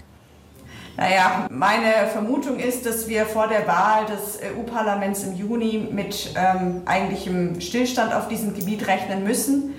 Naja, 0.97 1.47
meine 1.51 2.09
Vermutung 2.13 2.59
ist, 2.59 2.85
dass 2.85 3.09
wir 3.09 3.27
vor 3.27 3.47
der 3.47 3.67
Wahl 3.69 4.07
des 4.07 4.41
EU-Parlaments 4.43 5.23
im 5.23 5.37
Juni 5.37 5.89
mit 5.91 6.35
ähm, 6.37 6.83
eigentlichem 6.85 7.61
Stillstand 7.61 8.13
auf 8.13 8.27
diesem 8.27 8.55
Gebiet 8.55 8.89
rechnen 8.89 9.23
müssen. 9.23 9.75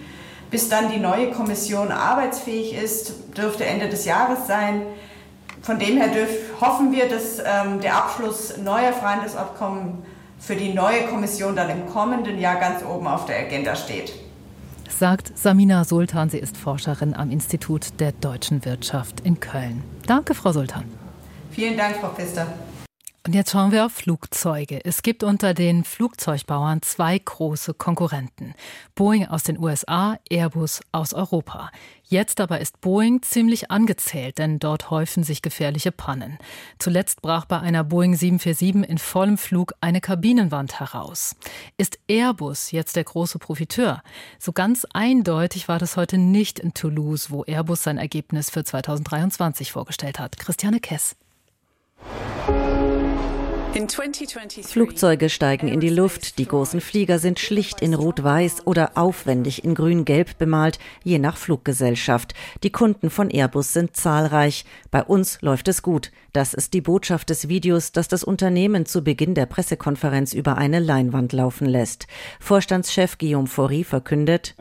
Bis 0.49 0.69
dann 0.69 0.89
die 0.91 0.99
neue 0.99 1.31
Kommission 1.31 1.91
arbeitsfähig 1.91 2.73
ist, 2.73 3.13
dürfte 3.37 3.65
Ende 3.65 3.89
des 3.89 4.05
Jahres 4.05 4.47
sein. 4.47 4.83
Von 5.61 5.79
dem 5.79 5.97
her 5.97 6.07
dürf, 6.07 6.29
hoffen 6.61 6.91
wir, 6.93 7.09
dass 7.09 7.39
ähm, 7.39 7.81
der 7.81 7.95
Abschluss 7.97 8.57
neuer 8.57 8.93
Freihandelsabkommen 8.93 10.03
für 10.41 10.55
die 10.55 10.73
neue 10.73 11.05
Kommission 11.05 11.55
dann 11.55 11.69
im 11.69 11.85
kommenden 11.87 12.39
Jahr 12.39 12.59
ganz 12.59 12.83
oben 12.83 13.07
auf 13.07 13.27
der 13.27 13.39
Agenda 13.39 13.75
steht. 13.75 14.11
Sagt 14.89 15.37
Samina 15.37 15.83
Sultan, 15.83 16.29
sie 16.29 16.39
ist 16.39 16.57
Forscherin 16.57 17.13
am 17.13 17.31
Institut 17.31 17.99
der 17.99 18.11
deutschen 18.11 18.65
Wirtschaft 18.65 19.21
in 19.21 19.39
Köln. 19.39 19.83
Danke, 20.07 20.33
Frau 20.33 20.51
Sultan. 20.51 20.83
Vielen 21.51 21.77
Dank, 21.77 21.97
Frau 21.97 22.09
Pfister. 22.09 22.47
Und 23.23 23.35
jetzt 23.35 23.51
schauen 23.51 23.71
wir 23.71 23.85
auf 23.85 23.91
Flugzeuge. 23.91 24.83
Es 24.83 25.03
gibt 25.03 25.23
unter 25.23 25.53
den 25.53 25.83
Flugzeugbauern 25.83 26.81
zwei 26.81 27.19
große 27.19 27.75
Konkurrenten. 27.75 28.55
Boeing 28.95 29.27
aus 29.27 29.43
den 29.43 29.59
USA, 29.59 30.17
Airbus 30.31 30.81
aus 30.91 31.13
Europa. 31.13 31.69
Jetzt 32.03 32.41
aber 32.41 32.61
ist 32.61 32.81
Boeing 32.81 33.21
ziemlich 33.21 33.69
angezählt, 33.69 34.39
denn 34.39 34.57
dort 34.57 34.89
häufen 34.89 35.23
sich 35.23 35.43
gefährliche 35.43 35.91
Pannen. 35.91 36.39
Zuletzt 36.79 37.21
brach 37.21 37.45
bei 37.45 37.59
einer 37.59 37.83
Boeing 37.83 38.15
747 38.15 38.89
in 38.89 38.97
vollem 38.97 39.37
Flug 39.37 39.73
eine 39.81 40.01
Kabinenwand 40.01 40.79
heraus. 40.79 41.35
Ist 41.77 41.99
Airbus 42.07 42.71
jetzt 42.71 42.95
der 42.95 43.03
große 43.03 43.37
Profiteur? 43.37 44.01
So 44.39 44.51
ganz 44.51 44.87
eindeutig 44.93 45.67
war 45.67 45.77
das 45.77 45.95
heute 45.95 46.17
nicht 46.17 46.57
in 46.57 46.73
Toulouse, 46.73 47.29
wo 47.29 47.43
Airbus 47.43 47.83
sein 47.83 47.99
Ergebnis 47.99 48.49
für 48.49 48.63
2023 48.63 49.71
vorgestellt 49.71 50.17
hat. 50.17 50.39
Christiane 50.39 50.79
Kess. 50.79 51.15
Flugzeuge 54.63 55.29
steigen 55.29 55.69
in 55.69 55.79
die 55.79 55.89
Luft, 55.89 56.39
die 56.39 56.45
großen 56.45 56.81
Flieger 56.81 57.19
sind 57.19 57.39
schlicht 57.39 57.81
in 57.81 57.93
rot-weiß 57.93 58.67
oder 58.67 58.91
aufwendig 58.95 59.63
in 59.63 59.75
grün-gelb 59.75 60.37
bemalt, 60.37 60.77
je 61.03 61.19
nach 61.19 61.37
Fluggesellschaft. 61.37 62.33
Die 62.63 62.71
Kunden 62.73 63.09
von 63.09 63.29
Airbus 63.29 63.71
sind 63.71 63.95
zahlreich. 63.95 64.65
Bei 64.91 65.01
uns 65.01 65.41
läuft 65.41 65.69
es 65.69 65.81
gut. 65.81 66.11
Das 66.33 66.53
ist 66.53 66.73
die 66.73 66.81
Botschaft 66.81 67.29
des 67.29 67.47
Videos, 67.47 67.91
das 67.91 68.07
das 68.07 68.23
Unternehmen 68.23 68.85
zu 68.85 69.03
Beginn 69.03 69.35
der 69.35 69.45
Pressekonferenz 69.45 70.33
über 70.33 70.57
eine 70.57 70.79
Leinwand 70.79 71.33
laufen 71.33 71.67
lässt. 71.67 72.07
Vorstandschef 72.39 73.17
Guillaume 73.17 73.47
Faury 73.47 73.83
verkündet, 73.83 74.55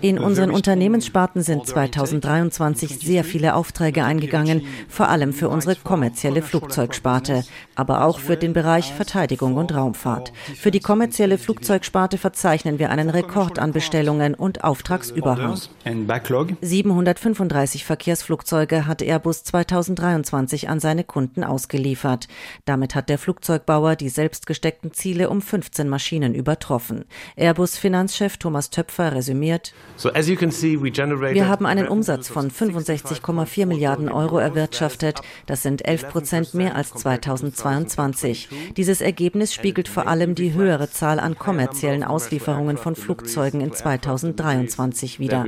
in 0.00 0.18
unseren 0.18 0.50
Unternehmenssparten 0.50 1.42
sind 1.42 1.66
2023 1.66 2.98
sehr 2.98 3.24
viele 3.24 3.54
Aufträge 3.54 4.04
eingegangen, 4.04 4.62
vor 4.88 5.08
allem 5.08 5.32
für 5.32 5.48
unsere 5.48 5.76
kommerzielle 5.76 6.42
Flugzeug 6.42 6.66
Flugzeugsparte, 6.86 7.44
aber 7.74 8.04
auch 8.04 8.18
für 8.18 8.36
den 8.36 8.52
Bereich 8.52 8.92
Verteidigung 8.92 9.56
und 9.56 9.74
Raumfahrt. 9.74 10.32
Für 10.56 10.70
die 10.70 10.80
kommerzielle 10.80 11.38
Flugzeugsparte 11.38 12.18
verzeichnen 12.18 12.78
wir 12.78 12.90
einen 12.90 13.10
Rekord 13.10 13.58
an 13.58 13.72
Bestellungen 13.72 14.34
und 14.34 14.64
Auftragsüberhang. 14.64 15.58
735 16.60 17.84
Verkehrsflugzeuge 17.84 18.86
hat 18.86 19.02
Airbus 19.02 19.42
2023 19.64 20.68
an 20.68 20.80
seine 20.80 21.04
Kunden 21.04 21.44
ausgeliefert. 21.44 22.28
Damit 22.64 22.94
hat 22.94 23.08
der 23.08 23.18
Flugzeugbauer 23.18 23.96
die 23.96 24.08
selbst 24.08 24.46
gesteckten 24.46 24.92
Ziele 24.92 25.30
um 25.30 25.40
15 25.40 25.88
Maschinen 25.88 26.34
übertroffen. 26.34 27.04
Airbus-Finanzchef 27.36 28.36
Thomas 28.36 28.70
Töpfer 28.70 29.12
resümiert. 29.12 29.72
Wir 30.02 31.48
haben 31.48 31.66
einen 31.66 31.88
Umsatz 31.88 32.28
von 32.28 32.50
65,4 32.50 33.66
Milliarden 33.66 34.08
Euro 34.08 34.38
erwirtschaftet. 34.38 35.20
Das 35.46 35.62
sind 35.62 35.86
11 35.86 36.08
Prozent 36.08 36.54
mehr 36.54 36.76
als 36.76 36.92
2022. 36.94 38.48
Dieses 38.76 39.00
Ergebnis 39.00 39.54
spiegelt 39.54 39.88
vor 39.88 40.06
allem 40.06 40.34
die 40.34 40.52
höhere 40.52 40.90
Zahl 40.90 41.20
an 41.20 41.38
kommerziellen 41.38 42.04
Auslieferungen 42.04 42.76
von 42.76 42.96
Flugzeugen 42.96 43.60
in 43.60 43.72
2023 43.72 45.18
wider. 45.18 45.44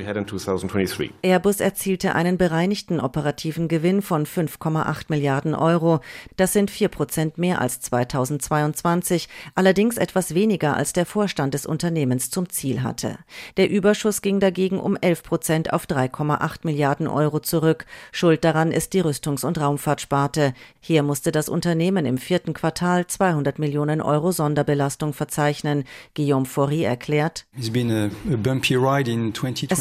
Airbus 1.23 1.61
erzielte 1.61 2.14
einen 2.14 2.38
bereinigten 2.38 3.01
operativen 3.01 3.68
Gewinn 3.68 3.97
von 4.02 4.26
5,8 4.26 5.06
Milliarden 5.08 5.54
Euro. 5.54 6.00
Das 6.37 6.52
sind 6.52 6.70
4 6.70 6.88
Prozent 6.88 7.38
mehr 7.38 7.61
als 7.61 7.80
2022, 7.80 9.28
allerdings 9.54 9.96
etwas 9.96 10.34
weniger 10.34 10.76
als 10.76 10.92
der 10.92 11.06
Vorstand 11.06 11.54
des 11.54 11.66
Unternehmens 11.66 12.30
zum 12.30 12.48
Ziel 12.48 12.82
hatte. 12.82 13.18
Der 13.56 13.70
Überschuss 13.70 14.22
ging 14.22 14.40
dagegen 14.40 14.78
um 14.78 14.96
11 14.96 15.22
Prozent 15.22 15.72
auf 15.72 15.87
3,8 15.87 16.61
Milliarden 16.64 17.08
Euro 17.08 17.40
zurück. 17.40 17.87
Schuld 18.12 18.44
daran 18.44 18.72
ist 18.72 18.92
die 18.92 19.02
Rüstungs- 19.02 19.44
und 19.44 19.61
Raumfahrtsparte. 19.61 20.54
Hier 20.80 21.02
musste 21.02 21.32
das 21.32 21.48
Unternehmen 21.48 22.06
im 22.06 22.18
vierten 22.18 22.54
Quartal 22.54 23.06
200 23.06 23.58
Millionen 23.58 24.00
Euro 24.00 24.32
Sonderbelastung 24.32 25.12
verzeichnen. 25.12 25.84
Guillaume 26.14 26.46
Faury 26.46 26.84
erklärt, 26.84 27.46
es 27.56 27.74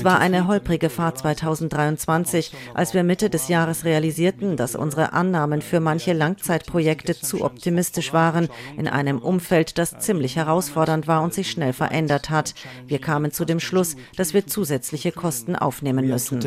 war 0.04 0.20
eine 0.20 0.48
holprige 0.48 0.90
Fahrt 0.90 1.20
2023, 1.20 2.52
als 2.74 2.94
wir 2.94 3.04
Mitte 3.04 3.30
des 3.30 3.48
Jahres 3.48 3.86
realisierten, 4.08 4.56
dass 4.56 4.76
unsere 4.76 5.14
Annahmen 5.14 5.62
für 5.62 5.80
manche 5.80 6.14
Langzeitprojekte 6.14 7.20
zu 7.20 7.44
optimistisch 7.44 8.14
waren, 8.14 8.48
in 8.78 8.88
einem 8.88 9.20
Umfeld, 9.20 9.78
das 9.78 10.00
ziemlich 10.00 10.36
herausfordernd 10.36 11.08
war 11.08 11.22
und 11.24 11.34
sich 11.34 11.52
schnell 11.52 11.74
verändert 11.74 12.30
hat. 12.30 12.54
Wir 12.88 13.00
kamen 13.00 13.32
zu 13.32 13.44
dem 13.44 13.60
Schluss, 13.60 13.96
dass 14.16 14.34
wir 14.34 14.48
zusätzliche 14.48 15.12
Kosten 15.12 15.56
aufnehmen 15.56 16.08
müssen. 16.08 16.40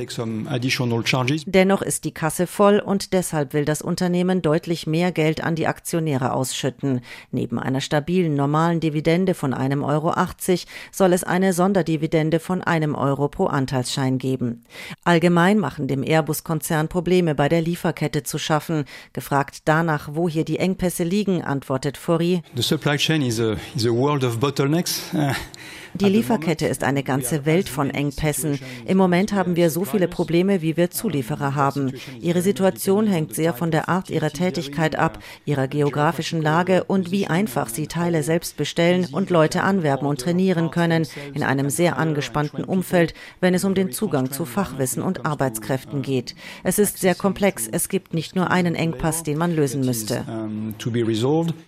Dennoch 1.46 1.82
ist 1.82 2.04
die 2.04 2.14
Kasse 2.14 2.46
voll 2.46 2.78
und 2.78 3.12
deshalb 3.12 3.52
will 3.52 3.64
das 3.64 3.82
Unternehmen 3.82 4.42
deutlich 4.42 4.86
mehr 4.86 5.12
Geld 5.12 5.44
an 5.44 5.54
die 5.54 5.66
Aktionäre 5.66 6.32
ausschütten. 6.32 7.00
Neben 7.30 7.58
einer 7.58 7.80
stabilen 7.80 8.34
normalen 8.34 8.80
Dividende 8.80 9.34
von 9.34 9.52
einem 9.52 9.84
Euro 9.84 10.10
80 10.10 10.66
soll 10.92 11.12
es 11.12 11.24
eine 11.24 11.52
Sonderdividende 11.52 12.40
von 12.40 12.62
einem 12.62 12.94
Euro 12.94 13.28
pro 13.28 13.46
Anteilsschein 13.46 14.18
geben. 14.18 14.64
Allgemein 15.04 15.58
machen 15.58 15.88
dem 15.88 16.02
Airbus-Konzern 16.02 16.88
Probleme 16.88 17.34
bei 17.34 17.49
der 17.50 17.60
Lieferkette 17.60 18.22
zu 18.22 18.38
schaffen. 18.38 18.84
Gefragt 19.12 19.62
danach, 19.66 20.08
wo 20.12 20.28
hier 20.28 20.44
die 20.44 20.58
Engpässe 20.58 21.04
liegen, 21.04 21.42
antwortet 21.42 21.96
Fori. 21.96 22.42
The 22.56 22.62
supply 22.62 22.96
chain 22.96 23.22
is 23.22 23.38
a, 23.38 23.56
is 23.76 23.86
a 23.86 23.90
world 23.90 24.24
of 24.24 24.38
bottlenecks. 24.38 25.02
Die 25.94 26.08
Lieferkette 26.08 26.66
ist 26.66 26.84
eine 26.84 27.02
ganze 27.02 27.44
Welt 27.46 27.68
von 27.68 27.90
Engpässen. 27.90 28.58
Im 28.86 28.96
Moment 28.96 29.32
haben 29.32 29.56
wir 29.56 29.70
so 29.70 29.84
viele 29.84 30.08
Probleme, 30.08 30.62
wie 30.62 30.76
wir 30.76 30.90
Zulieferer 30.90 31.54
haben. 31.54 31.92
Ihre 32.20 32.42
Situation 32.42 33.06
hängt 33.06 33.34
sehr 33.34 33.54
von 33.54 33.70
der 33.70 33.88
Art 33.88 34.08
ihrer 34.08 34.30
Tätigkeit 34.30 34.96
ab, 34.96 35.18
ihrer 35.44 35.68
geografischen 35.68 36.42
Lage 36.42 36.84
und 36.84 37.10
wie 37.10 37.26
einfach 37.26 37.68
sie 37.68 37.86
Teile 37.86 38.22
selbst 38.22 38.56
bestellen 38.56 39.08
und 39.10 39.30
Leute 39.30 39.62
anwerben 39.62 40.06
und 40.06 40.20
trainieren 40.20 40.70
können 40.70 41.06
in 41.34 41.42
einem 41.42 41.70
sehr 41.70 41.98
angespannten 41.98 42.64
Umfeld, 42.64 43.14
wenn 43.40 43.54
es 43.54 43.64
um 43.64 43.74
den 43.74 43.90
Zugang 43.90 44.30
zu 44.30 44.44
Fachwissen 44.44 45.02
und 45.02 45.26
Arbeitskräften 45.26 46.02
geht. 46.02 46.34
Es 46.62 46.78
ist 46.78 46.98
sehr 46.98 47.14
komplex. 47.14 47.68
Es 47.70 47.88
gibt 47.88 48.14
nicht 48.14 48.36
nur 48.36 48.50
einen 48.50 48.74
Engpass, 48.74 49.22
den 49.22 49.38
man 49.38 49.54
lösen 49.54 49.84
müsste. 49.84 50.24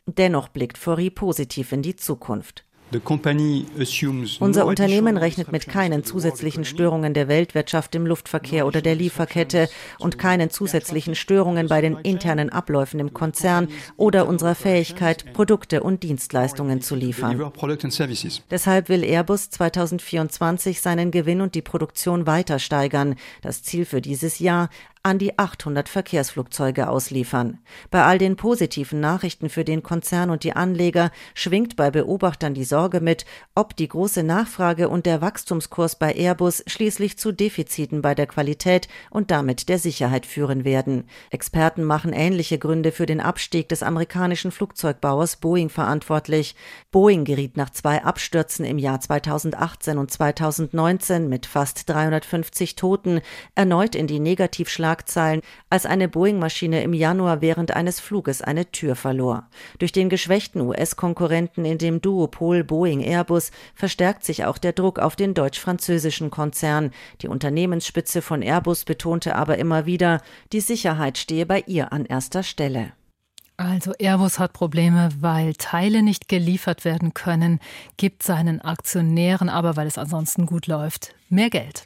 Dennoch 0.06 0.48
blickt 0.48 0.78
Fori 0.78 1.11
positiv 1.11 1.72
in 1.72 1.82
die 1.82 1.96
Zukunft. 1.96 2.64
Unser 4.40 4.66
Unternehmen 4.66 5.16
rechnet 5.16 5.50
mit 5.50 5.66
keinen 5.66 6.05
zusätzlichen 6.05 6.64
Störungen 6.64 7.14
der 7.14 7.28
Weltwirtschaft 7.28 7.94
im 7.94 8.07
Luftverkehr 8.07 8.66
oder 8.66 8.83
der 8.83 8.94
Lieferkette 8.94 9.68
und 9.98 10.18
keinen 10.18 10.50
zusätzlichen 10.50 11.14
Störungen 11.14 11.68
bei 11.68 11.81
den 11.81 11.96
internen 11.96 12.50
Abläufen 12.50 13.00
im 13.00 13.14
Konzern 13.14 13.68
oder 13.96 14.28
unserer 14.28 14.55
Fähigkeit, 14.55 15.33
Produkte 15.33 15.83
und 15.83 16.02
Dienstleistungen 16.02 16.81
zu 16.83 16.94
liefern. 16.94 17.52
Deshalb 18.50 18.88
will 18.88 19.05
Airbus 19.05 19.50
2024 19.50 20.81
seinen 20.81 21.11
Gewinn 21.11 21.40
und 21.40 21.55
die 21.55 21.62
Produktion 21.62 22.26
weiter 22.26 22.59
steigern. 22.59 23.16
Das 23.40 23.62
Ziel 23.62 23.85
für 23.85 24.00
dieses 24.00 24.38
Jahr 24.38 24.68
an 25.04 25.18
die 25.18 25.36
800 25.36 25.88
Verkehrsflugzeuge 25.88 26.88
ausliefern. 26.88 27.58
Bei 27.90 28.04
all 28.04 28.18
den 28.18 28.36
positiven 28.36 29.00
Nachrichten 29.00 29.48
für 29.48 29.64
den 29.64 29.82
Konzern 29.82 30.30
und 30.30 30.44
die 30.44 30.52
Anleger 30.52 31.10
schwingt 31.34 31.74
bei 31.74 31.90
Beobachtern 31.90 32.54
die 32.54 32.62
Sorge 32.62 33.00
mit, 33.00 33.24
ob 33.56 33.74
die 33.74 33.88
große 33.88 34.22
Nachfrage 34.22 34.88
und 34.88 35.04
der 35.04 35.20
Wachstumskurs 35.20 35.96
bei 35.96 36.14
Airbus 36.14 36.62
schließlich 36.68 37.18
zu 37.18 37.32
Defiziten 37.32 38.00
bei 38.00 38.14
der 38.14 38.28
Qualität 38.28 38.86
und 39.10 39.32
damit 39.32 39.68
der 39.68 39.80
Sicherheit 39.80 40.24
führen 40.24 40.64
werden. 40.64 41.08
Experten 41.30 41.82
machen 41.82 42.12
ähnliche 42.12 42.58
Gründe 42.58 42.92
für 42.92 43.06
den 43.06 43.20
Abstieg 43.20 43.68
des 43.68 43.82
amerikanischen 43.82 44.52
Flugzeugbauers 44.52 45.36
Boeing 45.36 45.68
verantwortlich. 45.68 46.54
Boeing 46.92 47.24
geriet 47.24 47.56
nach 47.56 47.70
zwei 47.70 48.04
Abstürzen 48.04 48.64
im 48.64 48.78
Jahr 48.78 49.00
2018 49.00 49.98
und 49.98 50.12
2019 50.12 51.28
mit 51.28 51.46
fast 51.46 51.88
350 51.88 52.76
Toten 52.76 53.20
erneut 53.56 53.96
in 53.96 54.06
die 54.06 54.20
Negativschlagzeilen 54.20 54.91
Schlagzeilen, 54.92 55.40
als 55.70 55.87
eine 55.87 56.09
Boeing-Maschine 56.09 56.83
im 56.83 56.92
Januar 56.92 57.40
während 57.40 57.74
eines 57.74 57.98
Fluges 57.98 58.42
eine 58.42 58.70
Tür 58.70 58.94
verlor. 58.94 59.48
Durch 59.78 59.92
den 59.92 60.11
geschwächten 60.11 60.61
US-Konkurrenten 60.61 61.64
in 61.64 61.78
dem 61.78 62.02
Duopol 62.02 62.62
Boeing-Airbus 62.62 63.52
verstärkt 63.74 64.24
sich 64.24 64.44
auch 64.44 64.59
der 64.59 64.74
Druck 64.74 64.98
auf 64.98 65.16
den 65.16 65.33
deutsch-französischen 65.33 66.31
Konzern. 66.31 66.90
Die 67.22 67.28
Unternehmensspitze 67.28 68.20
von 68.20 68.42
Airbus 68.42 68.85
betonte 68.85 69.35
aber 69.35 69.57
immer 69.57 69.87
wieder, 69.87 70.20
die 70.52 70.61
Sicherheit 70.61 71.16
stehe 71.16 71.46
bei 71.46 71.64
ihr 71.66 71.92
an 71.92 72.05
erster 72.05 72.42
Stelle. 72.42 72.92
Also 73.57 73.92
Airbus 73.98 74.38
hat 74.38 74.52
Probleme, 74.52 75.09
weil 75.20 75.55
Teile 75.55 76.02
nicht 76.02 76.28
geliefert 76.28 76.85
werden 76.85 77.14
können, 77.14 77.61
gibt 77.96 78.22
seinen 78.22 78.61
Aktionären 78.61 79.48
aber, 79.48 79.76
weil 79.76 79.87
es 79.87 79.98
ansonsten 79.98 80.46
gut 80.46 80.66
läuft, 80.66 81.14
mehr 81.28 81.48
Geld. 81.48 81.85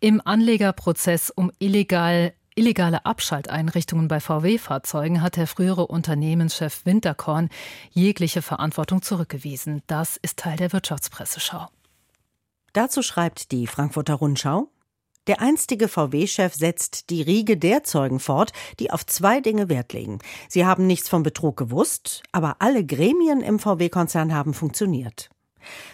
Im 0.00 0.20
Anlegerprozess 0.24 1.30
um 1.30 1.50
illegal 1.58 2.32
illegale 2.58 3.06
Abschalteinrichtungen 3.06 4.08
bei 4.08 4.18
VW-Fahrzeugen 4.18 5.22
hat 5.22 5.36
der 5.36 5.46
frühere 5.46 5.86
Unternehmenschef 5.86 6.84
Winterkorn 6.84 7.50
jegliche 7.90 8.42
Verantwortung 8.42 9.00
zurückgewiesen. 9.00 9.82
Das 9.86 10.16
ist 10.16 10.40
Teil 10.40 10.56
der 10.56 10.72
Wirtschaftspresseschau. 10.72 11.68
Dazu 12.72 13.02
schreibt 13.02 13.52
die 13.52 13.68
Frankfurter 13.68 14.14
Rundschau. 14.14 14.68
Der 15.28 15.40
einstige 15.40 15.88
VW-Chef 15.88 16.54
setzt 16.54 17.10
die 17.10 17.22
Riege 17.22 17.56
der 17.56 17.84
Zeugen 17.84 18.18
fort, 18.18 18.52
die 18.80 18.90
auf 18.90 19.06
zwei 19.06 19.40
Dinge 19.40 19.68
Wert 19.68 19.92
legen. 19.92 20.18
Sie 20.48 20.66
haben 20.66 20.86
nichts 20.86 21.08
vom 21.08 21.22
Betrug 21.22 21.56
gewusst, 21.56 22.22
aber 22.32 22.56
alle 22.60 22.84
Gremien 22.84 23.40
im 23.40 23.58
VW-Konzern 23.58 24.34
haben 24.34 24.54
funktioniert. 24.54 25.28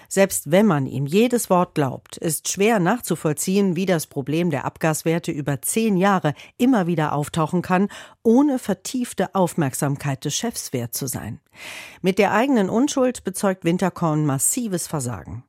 Selbst 0.08 0.50
wenn 0.50 0.66
man 0.66 0.86
ihm 0.86 1.06
jedes 1.06 1.50
Wort 1.50 1.74
glaubt, 1.74 2.16
ist 2.16 2.48
schwer 2.48 2.78
nachzuvollziehen, 2.78 3.76
wie 3.76 3.86
das 3.86 4.06
Problem 4.06 4.50
der 4.50 4.64
Abgaswerte 4.64 5.32
über 5.32 5.62
zehn 5.62 5.96
Jahre 5.96 6.34
immer 6.56 6.86
wieder 6.86 7.12
auftauchen 7.12 7.62
kann, 7.62 7.88
ohne 8.22 8.58
vertiefte 8.58 9.34
Aufmerksamkeit 9.34 10.24
des 10.24 10.34
Chefs 10.34 10.72
wert 10.72 10.94
zu 10.94 11.06
sein. 11.06 11.40
Mit 12.02 12.18
der 12.18 12.32
eigenen 12.32 12.68
Unschuld 12.68 13.24
bezeugt 13.24 13.64
Winterkorn 13.64 14.26
massives 14.26 14.86
Versagen. 14.86 15.44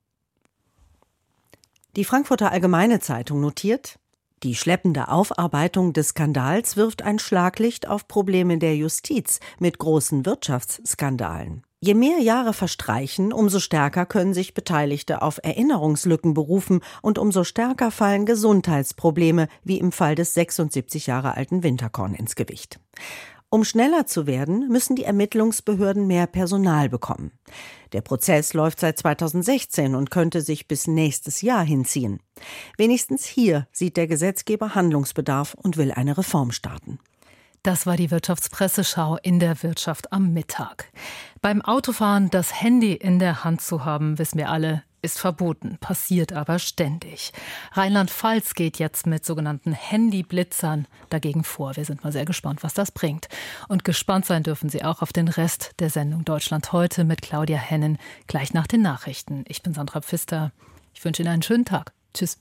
Die 1.96 2.04
Frankfurter 2.04 2.52
Allgemeine 2.52 3.00
Zeitung 3.00 3.40
notiert, 3.40 4.00
die 4.44 4.54
schleppende 4.54 5.08
Aufarbeitung 5.08 5.94
des 5.94 6.10
Skandals 6.10 6.76
wirft 6.76 7.02
ein 7.02 7.20
Schlaglicht 7.20 7.88
auf 7.88 8.08
Probleme 8.08 8.58
der 8.58 8.76
Justiz 8.76 9.40
mit 9.60 9.80
großen 9.80 10.26
Wirtschaftsskandalen. 10.26 11.64
Je 11.86 11.94
mehr 11.94 12.18
Jahre 12.18 12.54
verstreichen, 12.54 13.32
umso 13.32 13.60
stärker 13.60 14.08
können 14.08 14.34
sich 14.34 14.56
Beteiligte 14.56 15.22
auf 15.22 15.40
Erinnerungslücken 15.44 16.34
berufen 16.34 16.80
und 17.04 17.20
umso 17.20 17.44
stärker 17.44 17.92
fallen 17.92 18.26
Gesundheitsprobleme, 18.26 19.48
wie 19.64 19.78
im 19.78 19.92
Fall 19.92 20.16
des 20.16 20.34
76 20.34 21.06
Jahre 21.06 21.38
alten 21.38 21.62
Winterkorn 21.62 22.16
ins 22.16 22.36
Gewicht. 22.36 22.80
Um 23.52 23.64
schneller 23.64 24.08
zu 24.08 24.26
werden, 24.26 24.68
müssen 24.68 24.96
die 24.96 25.04
Ermittlungsbehörden 25.04 26.08
mehr 26.08 26.26
Personal 26.26 26.90
bekommen. 26.90 27.34
Der 27.94 28.02
Prozess 28.02 28.56
läuft 28.56 28.80
seit 28.80 28.98
2016 28.98 29.94
und 29.94 30.10
könnte 30.10 30.42
sich 30.42 30.68
bis 30.68 30.88
nächstes 30.88 31.44
Jahr 31.44 31.64
hinziehen. 31.64 32.20
Wenigstens 32.80 33.26
hier 33.26 33.68
sieht 33.72 33.96
der 33.96 34.08
Gesetzgeber 34.08 34.74
Handlungsbedarf 34.74 35.54
und 35.54 35.78
will 35.78 35.92
eine 35.92 36.18
Reform 36.18 36.52
starten. 36.52 36.98
Das 37.66 37.88
war 37.88 37.98
die 37.98 38.12
Wirtschaftspresseschau 38.12 39.18
in 39.24 39.40
der 39.40 39.64
Wirtschaft 39.64 40.14
am 40.14 40.34
Mittag. 40.34 40.92
Beim 41.42 41.64
Autofahren 41.64 42.30
das 42.30 42.62
Handy 42.62 42.94
in 42.94 43.18
der 43.18 43.44
Hand 43.44 43.60
zu 43.60 43.84
haben, 43.84 44.20
wissen 44.20 44.38
wir 44.38 44.52
alle, 44.52 44.84
ist 45.02 45.18
verboten, 45.18 45.80
passiert 45.82 46.32
aber 46.32 46.60
ständig. 46.60 47.34
Rheinland-Pfalz 47.72 48.54
geht 48.54 48.78
jetzt 48.78 49.08
mit 49.08 49.26
sogenannten 49.26 49.74
Handyblitzern 49.74 50.86
dagegen 51.10 51.44
vor. 51.44 51.76
Wir 51.76 51.86
sind 51.86 52.04
mal 52.04 52.12
sehr 52.12 52.26
gespannt, 52.26 52.62
was 52.62 52.76
das 52.76 52.92
bringt. 52.92 53.30
Und 53.68 53.84
gespannt 53.84 54.28
sein 54.28 54.44
dürfen 54.44 54.70
Sie 54.70 54.84
auch 54.84 55.02
auf 55.02 55.12
den 55.12 55.28
Rest 55.28 55.72
der 55.80 55.90
Sendung 55.90 56.24
Deutschland 56.24 56.72
heute 56.72 57.04
mit 57.04 57.24
Claudia 57.24 57.58
Hennen 57.58 57.98
gleich 58.28 58.54
nach 58.54 58.68
den 58.68 58.84
Nachrichten. 58.84 59.44
Ich 59.48 59.64
bin 59.64 59.74
Sandra 59.74 60.02
Pfister. 60.02 60.52
Ich 60.94 61.04
wünsche 61.04 61.24
Ihnen 61.24 61.32
einen 61.32 61.42
schönen 61.42 61.66
Tag. 61.66 61.94
Tschüss. 62.14 62.38